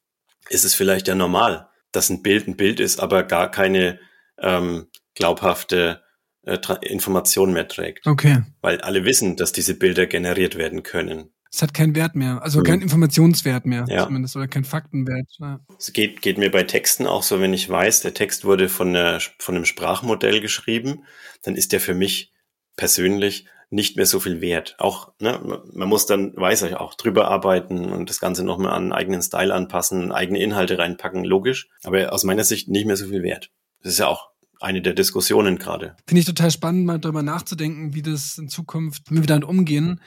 [0.50, 4.00] ist es vielleicht ja normal, dass ein Bild ein Bild ist, aber gar keine
[4.40, 6.02] ähm, glaubhafte
[6.46, 8.06] äh, Information mehr trägt.
[8.06, 8.44] Okay.
[8.62, 11.30] Weil alle wissen, dass diese Bilder generiert werden können.
[11.52, 12.64] Es hat keinen Wert mehr, also mhm.
[12.64, 14.06] keinen Informationswert mehr ja.
[14.06, 15.30] zumindest oder keinen Faktenwert.
[15.38, 15.60] Ja.
[15.78, 18.90] Es geht, geht mir bei Texten auch so, wenn ich weiß, der Text wurde von,
[18.90, 21.04] einer, von einem Sprachmodell geschrieben,
[21.44, 22.34] dann ist der für mich
[22.76, 24.76] persönlich nicht mehr so viel wert.
[24.78, 25.40] Auch, ne,
[25.74, 29.22] man muss dann, weiß ich, auch drüber arbeiten und das Ganze nochmal an einen eigenen
[29.22, 31.70] Style anpassen, eigene Inhalte reinpacken, logisch.
[31.84, 33.50] Aber aus meiner Sicht nicht mehr so viel wert.
[33.82, 34.30] Das ist ja auch
[34.62, 35.96] eine der Diskussionen gerade.
[36.08, 40.00] Finde ich total spannend, mal darüber nachzudenken, wie das in Zukunft, wie wir damit umgehen.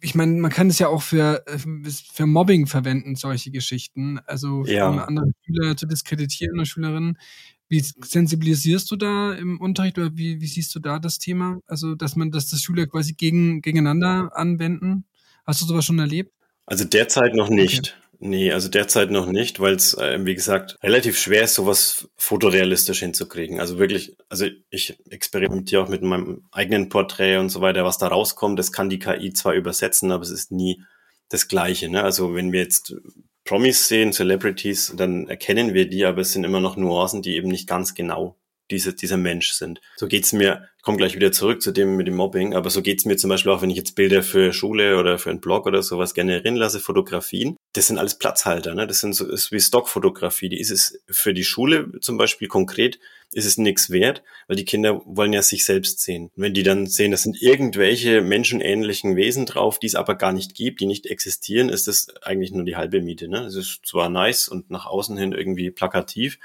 [0.00, 1.44] Ich meine, man kann es ja auch für,
[2.12, 4.18] für Mobbing verwenden, solche Geschichten.
[4.26, 4.88] Also ja.
[4.88, 7.18] um andere Schüler zu diskreditieren oder Schülerinnen.
[7.70, 11.60] Wie sensibilisierst du da im Unterricht oder wie, wie siehst du da das Thema?
[11.68, 15.04] Also, dass man, dass das Schüler quasi gegen, gegeneinander anwenden?
[15.46, 16.32] Hast du sowas schon erlebt?
[16.66, 17.78] Also derzeit noch nicht.
[17.78, 18.10] Okay.
[18.22, 22.98] Nee, also derzeit noch nicht, weil es, äh, wie gesagt, relativ schwer ist, sowas fotorealistisch
[22.98, 23.60] hinzukriegen.
[23.60, 28.08] Also wirklich, also ich experimentiere auch mit meinem eigenen Porträt und so weiter, was da
[28.08, 28.58] rauskommt.
[28.58, 30.82] Das kann die KI zwar übersetzen, aber es ist nie
[31.30, 31.88] das Gleiche.
[31.88, 32.02] Ne?
[32.02, 32.94] Also wenn wir jetzt
[33.44, 37.48] Promis sehen, Celebrities, dann erkennen wir die, aber es sind immer noch Nuancen, die eben
[37.48, 38.39] nicht ganz genau
[38.70, 39.80] diese, dieser Mensch sind.
[39.96, 43.04] So geht's mir, komm gleich wieder zurück zu dem mit dem Mobbing, aber so geht's
[43.04, 45.82] mir zum Beispiel auch, wenn ich jetzt Bilder für Schule oder für einen Blog oder
[45.82, 47.56] sowas generieren lasse, Fotografien.
[47.72, 48.86] Das sind alles Platzhalter, ne?
[48.86, 50.48] Das sind so, ist wie Stockfotografie.
[50.48, 52.98] Die ist es für die Schule zum Beispiel konkret
[53.32, 56.30] ist es nichts wert, weil die Kinder wollen ja sich selbst sehen.
[56.36, 60.32] Und wenn die dann sehen, das sind irgendwelche menschenähnlichen Wesen drauf, die es aber gar
[60.32, 63.28] nicht gibt, die nicht existieren, ist das eigentlich nur die halbe Miete.
[63.28, 63.44] Ne?
[63.44, 66.38] Es ist zwar nice und nach außen hin irgendwie plakativ,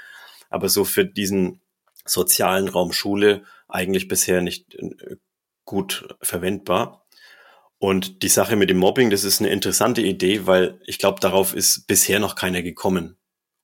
[0.48, 1.60] aber so für diesen
[2.06, 5.16] sozialen Raum Schule eigentlich bisher nicht äh,
[5.64, 7.06] gut verwendbar.
[7.78, 11.54] Und die Sache mit dem Mobbing, das ist eine interessante Idee, weil ich glaube, darauf
[11.54, 13.18] ist bisher noch keiner gekommen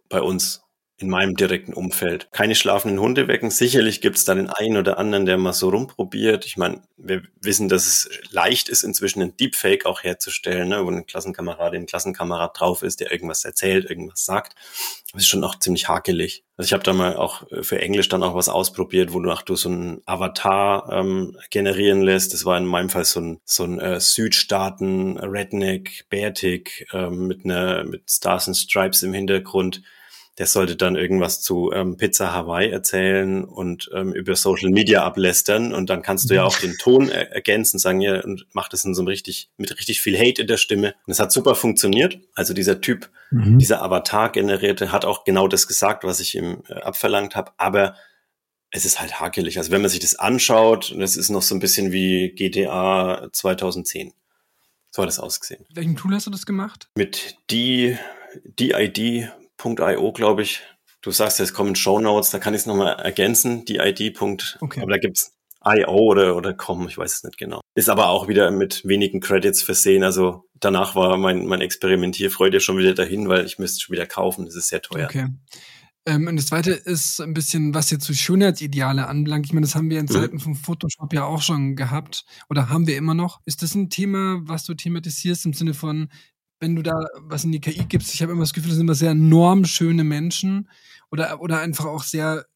[0.09, 0.62] bei uns
[1.03, 2.29] in meinem direkten Umfeld.
[2.33, 3.51] Keine schlafenden Hunde wecken.
[3.51, 6.47] Sicherlich gibt es da den einen oder anderen, der mal so rumprobiert.
[6.47, 10.91] Ich meine, wir wissen, dass es leicht ist, inzwischen ein Deepfake auch herzustellen, ne, wo
[10.91, 14.55] ein Klassenkamerad, ein Klassenkamerad drauf ist, der irgendwas erzählt, irgendwas sagt.
[15.13, 16.45] Das ist schon auch ziemlich hakelig.
[16.57, 19.57] Also ich habe da mal auch für Englisch dann auch was ausprobiert, wo du, du
[19.57, 22.33] so einen Avatar ähm, generieren lässt.
[22.33, 27.45] Das war in meinem Fall so ein, so ein äh, Südstaaten, Redneck, Bärtig ähm, mit
[27.45, 29.83] einer mit Stars and Stripes im Hintergrund
[30.39, 35.75] der sollte dann irgendwas zu ähm, Pizza Hawaii erzählen und ähm, über Social Media ablästern
[35.75, 38.85] und dann kannst du ja auch den Ton er ergänzen, sagen ja und macht es
[38.85, 40.95] in so einem richtig mit richtig viel Hate in der Stimme.
[41.07, 42.19] Und es hat super funktioniert.
[42.35, 43.59] Also dieser Typ, mhm.
[43.59, 47.95] dieser Avatar generierte, hat auch genau das gesagt, was ich ihm äh, abverlangt habe, aber
[48.71, 49.59] es ist halt hakelig.
[49.59, 54.15] Also wenn man sich das anschaut, das ist noch so ein bisschen wie GTA 2010.
[54.91, 55.65] So hat es ausgesehen.
[55.69, 56.89] Mit welchem Tool hast du das gemacht?
[56.95, 57.99] Mit die,
[59.65, 60.63] DID.io, glaube ich.
[61.01, 64.21] Du sagst, es kommen Show Notes, da kann ich es nochmal ergänzen, DID.
[64.61, 64.81] Okay.
[64.81, 65.33] Aber da gibt's
[65.65, 67.61] IO oder, oder com, ich weiß es nicht genau.
[67.75, 70.03] Ist aber auch wieder mit wenigen Credits versehen.
[70.03, 74.45] Also danach war mein, mein Experimentierfreude schon wieder dahin, weil ich müsste schon wieder kaufen.
[74.45, 75.07] Das ist sehr teuer.
[75.07, 75.29] Okay.
[76.05, 79.47] Ähm, und das zweite ist ein bisschen, was jetzt so Schönheitsideale anbelangt.
[79.47, 80.11] Ich meine, das haben wir in mhm.
[80.11, 80.41] Zeiten mhm.
[80.41, 83.41] von Photoshop ja auch schon gehabt oder haben wir immer noch.
[83.45, 86.09] Ist das ein Thema, was du thematisierst im Sinne von,
[86.63, 88.87] wenn du da was in die KI gibst, ich habe immer das Gefühl, das sind
[88.87, 90.71] immer sehr normschöne Menschen
[91.11, 92.47] oder, oder einfach auch sehr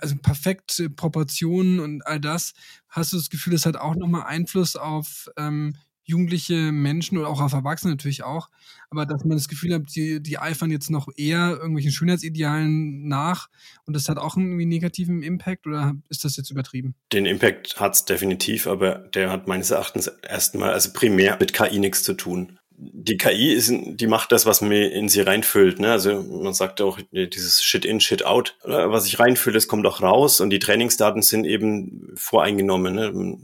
[0.00, 2.52] also perfekte Proportionen und all das.
[2.88, 7.40] Hast du das Gefühl, das hat auch nochmal Einfluss auf ähm, jugendliche Menschen oder auch
[7.40, 8.48] auf Erwachsene natürlich auch,
[8.90, 13.48] aber dass man das Gefühl hat, die, die eifern jetzt noch eher irgendwelchen Schönheitsidealen nach
[13.84, 16.96] und das hat auch einen irgendwie negativen Impact oder ist das jetzt übertrieben?
[17.12, 21.78] Den Impact hat es definitiv, aber der hat meines Erachtens erstmal, also primär mit KI
[21.78, 22.58] nichts zu tun.
[22.84, 25.78] Die KI ist, die macht das, was mir in sie reinfüllt.
[25.78, 25.92] Ne?
[25.92, 28.56] Also man sagt auch dieses Shit in, Shit out.
[28.64, 32.94] Was ich reinfülle, das kommt auch raus und die Trainingsdaten sind eben voreingenommen.
[32.94, 33.38] Ne?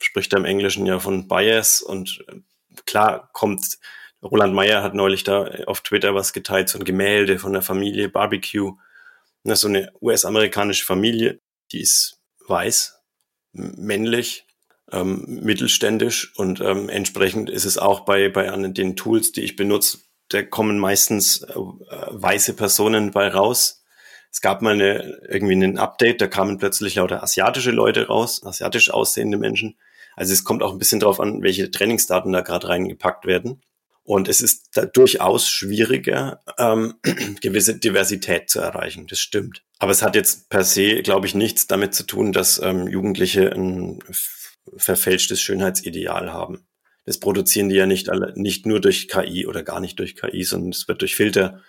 [0.00, 2.36] spricht er im Englischen ja von Bias und äh,
[2.86, 3.78] klar kommt,
[4.22, 8.08] Roland Meyer hat neulich da auf Twitter was geteilt, so ein Gemälde von der Familie
[8.08, 8.76] Barbecue.
[9.44, 11.40] Das ist so eine US-amerikanische Familie,
[11.72, 13.00] die ist weiß,
[13.52, 14.46] männlich,
[14.92, 19.98] ähm, mittelständisch und ähm, entsprechend ist es auch bei, bei den Tools, die ich benutze,
[20.28, 23.82] da kommen meistens äh, weiße Personen bei raus.
[24.30, 28.90] Es gab mal eine, irgendwie ein Update, da kamen plötzlich lauter asiatische Leute raus, asiatisch
[28.90, 29.78] aussehende Menschen.
[30.16, 33.62] Also es kommt auch ein bisschen darauf an, welche Trainingsdaten da gerade reingepackt werden.
[34.02, 36.94] Und es ist da durchaus schwieriger, ähm,
[37.40, 39.06] gewisse Diversität zu erreichen.
[39.06, 39.62] Das stimmt.
[39.78, 43.52] Aber es hat jetzt per se, glaube ich, nichts damit zu tun, dass ähm, Jugendliche
[43.52, 43.98] ein
[44.76, 46.66] verfälschtes Schönheitsideal haben.
[47.04, 50.44] Das produzieren die ja nicht alle, nicht nur durch KI oder gar nicht durch KI,
[50.44, 51.62] sondern es wird durch Filter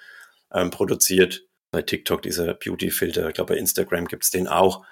[0.53, 1.45] ähm, produziert.
[1.71, 4.85] Bei TikTok dieser Beauty-Filter, ich glaube bei Instagram gibt's den auch.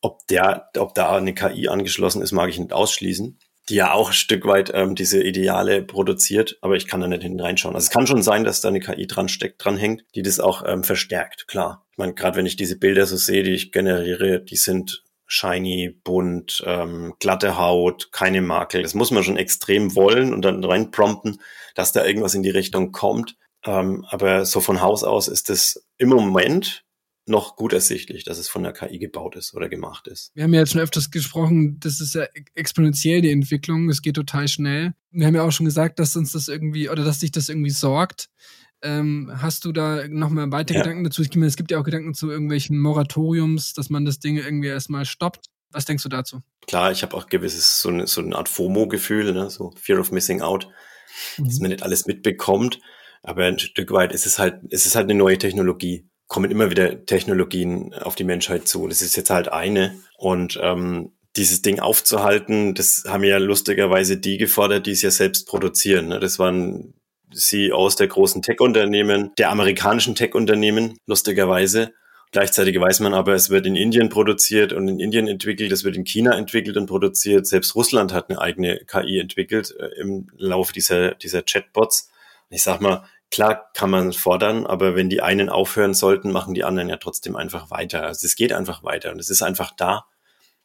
[0.00, 4.08] Ob der, ob da eine KI angeschlossen ist, mag ich nicht ausschließen, die ja auch
[4.08, 7.74] ein Stück weit ähm, diese Ideale produziert, aber ich kann da nicht hinten reinschauen.
[7.74, 10.40] Also es kann schon sein, dass da eine KI dran steckt, dran hängt, die das
[10.40, 11.86] auch ähm, verstärkt, klar.
[11.92, 15.98] Ich meine, gerade wenn ich diese Bilder so sehe, die ich generiere, die sind shiny,
[16.04, 18.82] bunt, ähm, glatte Haut, keine Makel.
[18.82, 21.40] Das muss man schon extrem wollen und dann reinprompten,
[21.74, 23.36] dass da irgendwas in die Richtung kommt.
[23.64, 26.84] Ähm, aber so von Haus aus ist es im Moment
[27.26, 30.30] noch gut ersichtlich, dass es von der KI gebaut ist oder gemacht ist.
[30.34, 34.16] Wir haben ja jetzt schon öfters gesprochen, das ist ja exponentiell die Entwicklung, es geht
[34.16, 34.92] total schnell.
[35.10, 37.70] Wir haben ja auch schon gesagt, dass uns das irgendwie oder dass sich das irgendwie
[37.70, 38.28] sorgt.
[38.84, 40.84] Ähm, hast du da nochmal weitere ja.
[40.84, 41.22] Gedanken dazu?
[41.22, 44.68] Ich meine, es gibt ja auch Gedanken zu irgendwelchen Moratoriums, dass man das Ding irgendwie
[44.68, 45.46] erstmal stoppt.
[45.70, 46.42] Was denkst du dazu?
[46.66, 49.50] Klar, ich habe auch gewisses so eine, so eine Art FOMO-Gefühl, ne?
[49.50, 50.68] so Fear of Missing Out,
[51.36, 51.46] mhm.
[51.46, 52.78] dass man nicht alles mitbekommt.
[53.22, 56.70] Aber ein Stück weit ist es halt, ist es halt eine neue Technologie kommen immer
[56.70, 58.88] wieder Technologien auf die Menschheit zu.
[58.88, 59.98] Das ist jetzt halt eine.
[60.16, 65.46] Und ähm, dieses Ding aufzuhalten, das haben ja lustigerweise die gefordert, die es ja selbst
[65.46, 66.08] produzieren.
[66.08, 66.20] Ne?
[66.20, 66.93] Das waren
[67.34, 71.92] CEOs der großen Tech-Unternehmen, der amerikanischen Tech-Unternehmen, lustigerweise.
[72.32, 75.96] Gleichzeitig weiß man aber, es wird in Indien produziert und in Indien entwickelt, es wird
[75.96, 77.46] in China entwickelt und produziert.
[77.46, 82.10] Selbst Russland hat eine eigene KI entwickelt äh, im Laufe dieser, dieser Chatbots.
[82.50, 86.62] Ich sag mal, Klar kann man fordern, aber wenn die einen aufhören sollten, machen die
[86.62, 88.04] anderen ja trotzdem einfach weiter.
[88.04, 90.04] Also es geht einfach weiter und es ist einfach da.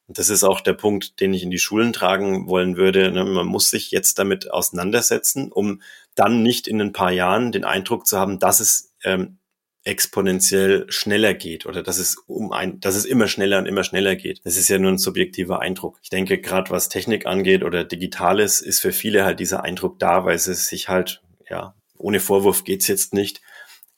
[0.07, 3.11] Und das ist auch der Punkt, den ich in die Schulen tragen wollen würde.
[3.11, 3.25] Ne?
[3.25, 5.81] Man muss sich jetzt damit auseinandersetzen, um
[6.15, 9.39] dann nicht in ein paar Jahren den Eindruck zu haben, dass es ähm,
[9.83, 14.15] exponentiell schneller geht oder dass es um ein, dass es immer schneller und immer schneller
[14.15, 14.41] geht.
[14.43, 15.99] Das ist ja nur ein subjektiver Eindruck.
[16.03, 20.25] Ich denke, gerade was Technik angeht oder Digitales, ist für viele halt dieser Eindruck da,
[20.25, 23.41] weil sie sich halt ja ohne Vorwurf geht's jetzt nicht,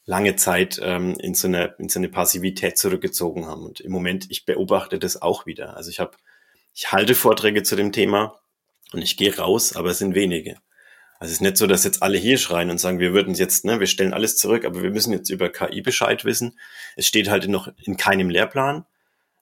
[0.05, 3.63] lange Zeit ähm, in, so eine, in so eine Passivität zurückgezogen haben.
[3.63, 5.77] Und im Moment, ich beobachte das auch wieder.
[5.77, 6.17] Also ich habe,
[6.73, 8.39] ich halte Vorträge zu dem Thema
[8.91, 10.57] und ich gehe raus, aber es sind wenige.
[11.21, 13.63] Also es ist nicht so, dass jetzt alle hier schreien und sagen, wir würden jetzt,
[13.63, 16.57] ne, wir stellen alles zurück, aber wir müssen jetzt über KI Bescheid wissen.
[16.95, 18.85] Es steht halt noch in keinem Lehrplan.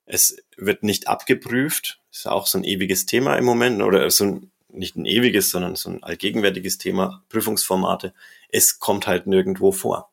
[0.06, 2.02] Es wird nicht abgeprüft.
[2.12, 5.78] Ist auch so ein ewiges Thema im Moment oder so ein, nicht ein ewiges, sondern
[5.78, 8.14] so ein allgegenwärtiges Thema, Prüfungsformate
[8.50, 10.12] es kommt halt nirgendwo vor.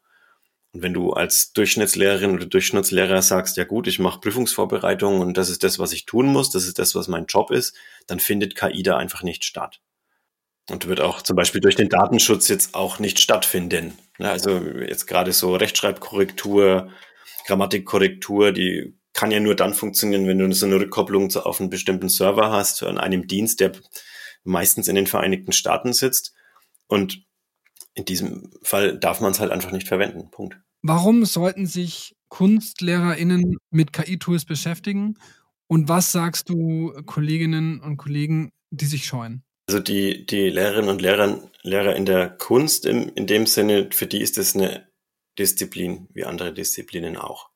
[0.72, 5.48] Und wenn du als Durchschnittslehrerin oder Durchschnittslehrer sagst, ja gut, ich mache Prüfungsvorbereitungen und das
[5.48, 7.74] ist das, was ich tun muss, das ist das, was mein Job ist,
[8.06, 9.80] dann findet KI da einfach nicht statt.
[10.68, 13.96] Und wird auch zum Beispiel durch den Datenschutz jetzt auch nicht stattfinden.
[14.18, 16.90] Also jetzt gerade so Rechtschreibkorrektur,
[17.46, 22.08] Grammatikkorrektur, die kann ja nur dann funktionieren, wenn du so eine Rückkopplung auf einen bestimmten
[22.08, 23.72] Server hast, an einem Dienst, der
[24.44, 26.34] meistens in den Vereinigten Staaten sitzt.
[26.88, 27.24] Und
[27.94, 30.30] in diesem Fall darf man es halt einfach nicht verwenden.
[30.30, 30.58] Punkt.
[30.82, 35.18] Warum sollten sich KunstlehrerInnen mit KI-Tools beschäftigen?
[35.66, 39.42] Und was sagst du Kolleginnen und Kollegen, die sich scheuen?
[39.66, 44.06] Also die, die Lehrerinnen und Lehrer, Lehrer in der Kunst im, in dem Sinne, für
[44.06, 44.88] die ist es eine
[45.38, 47.50] Disziplin, wie andere Disziplinen auch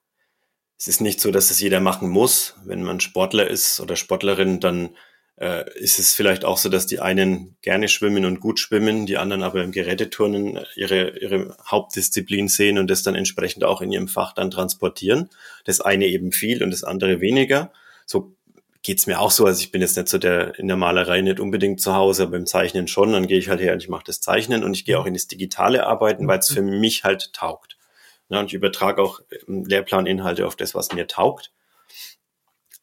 [0.81, 2.55] es ist nicht so, dass es jeder machen muss.
[2.65, 4.97] Wenn man Sportler ist oder Sportlerin, dann
[5.37, 9.19] äh, ist es vielleicht auch so, dass die einen gerne schwimmen und gut schwimmen, die
[9.19, 14.09] anderen aber im Geräteturnen ihre, ihre Hauptdisziplin sehen und das dann entsprechend auch in ihrem
[14.09, 15.29] Fach dann transportieren.
[15.67, 17.75] Das eine eben viel und das andere weniger.
[18.07, 18.35] So
[18.83, 19.47] geht's mir auch so.
[19.47, 22.37] Also ich bin jetzt nicht so der in der Malerei nicht unbedingt zu Hause, aber
[22.37, 23.13] im Zeichnen schon.
[23.13, 25.15] Dann gehe ich halt her und ich mache das Zeichnen und ich gehe auch in
[25.15, 27.77] das digitale Arbeiten, weil es für mich halt taugt.
[28.29, 31.53] Ja, und ich übertrage auch ähm, Lehrplaninhalte auf das, was mir taugt.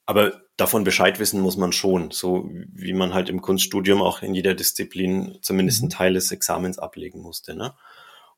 [0.06, 4.34] Aber davon Bescheid wissen muss man schon, so wie man halt im Kunststudium auch in
[4.34, 5.94] jeder Disziplin zumindest einen mhm.
[5.94, 7.56] Teil des Examens ablegen musste.
[7.56, 7.74] Ne?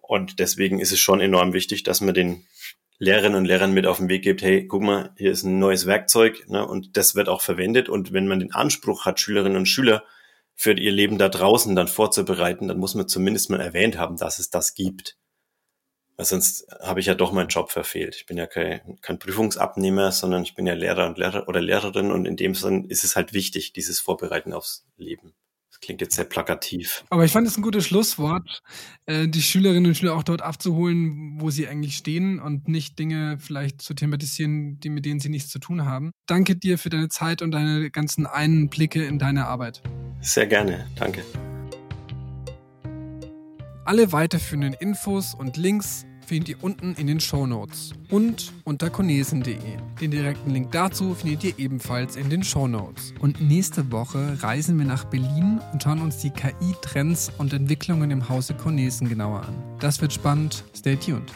[0.02, 2.48] Und deswegen ist es schon enorm wichtig, dass man den
[3.02, 5.86] Lehrerinnen und Lehrern mit auf den Weg gibt, hey, guck mal, hier ist ein neues
[5.86, 7.88] Werkzeug ne, und das wird auch verwendet.
[7.88, 10.04] Und wenn man den Anspruch hat, Schülerinnen und Schüler
[10.54, 14.40] für ihr Leben da draußen dann vorzubereiten, dann muss man zumindest mal erwähnt haben, dass
[14.40, 15.18] es das gibt.
[16.18, 18.18] Weil sonst habe ich ja doch meinen Job verfehlt.
[18.18, 22.12] Ich bin ja kein, kein Prüfungsabnehmer, sondern ich bin ja Lehrer und Lehrer oder Lehrerin
[22.12, 25.34] und in dem Sinn ist es halt wichtig, dieses Vorbereiten aufs Leben.
[25.82, 27.06] Klingt jetzt sehr plakativ.
[27.10, 28.62] Aber ich fand es ein gutes Schlusswort,
[29.06, 33.38] äh, die Schülerinnen und Schüler auch dort abzuholen, wo sie eigentlich stehen und nicht Dinge
[33.40, 36.12] vielleicht zu thematisieren, die mit denen sie nichts zu tun haben.
[36.26, 39.82] Danke dir für deine Zeit und deine ganzen Einblicke in deine Arbeit.
[40.20, 41.24] Sehr gerne, danke.
[43.86, 49.58] Alle weiterführenden Infos und Links findet ihr unten in den Show Notes und unter konesen.de.
[50.00, 53.16] Den direkten Link dazu findet ihr ebenfalls in den Show Notes.
[53.20, 58.30] Und nächste Woche reisen wir nach Berlin und schauen uns die KI-Trends und Entwicklungen im
[58.30, 59.56] Hause Cornesen genauer an.
[59.80, 60.64] Das wird spannend.
[60.76, 61.32] Stay tuned.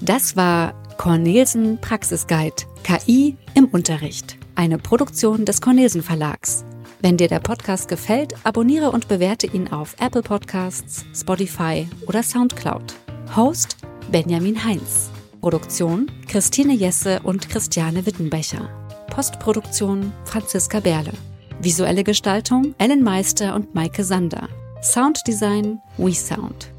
[0.00, 6.64] Das war Cornelsen Praxisguide KI im Unterricht, eine Produktion des Cornelsen Verlags.
[7.00, 12.94] Wenn dir der Podcast gefällt, abonniere und bewerte ihn auf Apple Podcasts, Spotify oder Soundcloud.
[13.36, 13.76] Host
[14.10, 15.10] Benjamin Heinz.
[15.40, 18.68] Produktion Christine Jesse und Christiane Wittenbecher.
[19.10, 21.12] Postproduktion Franziska Berle.
[21.60, 24.48] Visuelle Gestaltung Ellen Meister und Maike Sander.
[24.82, 26.72] Sounddesign WeSound.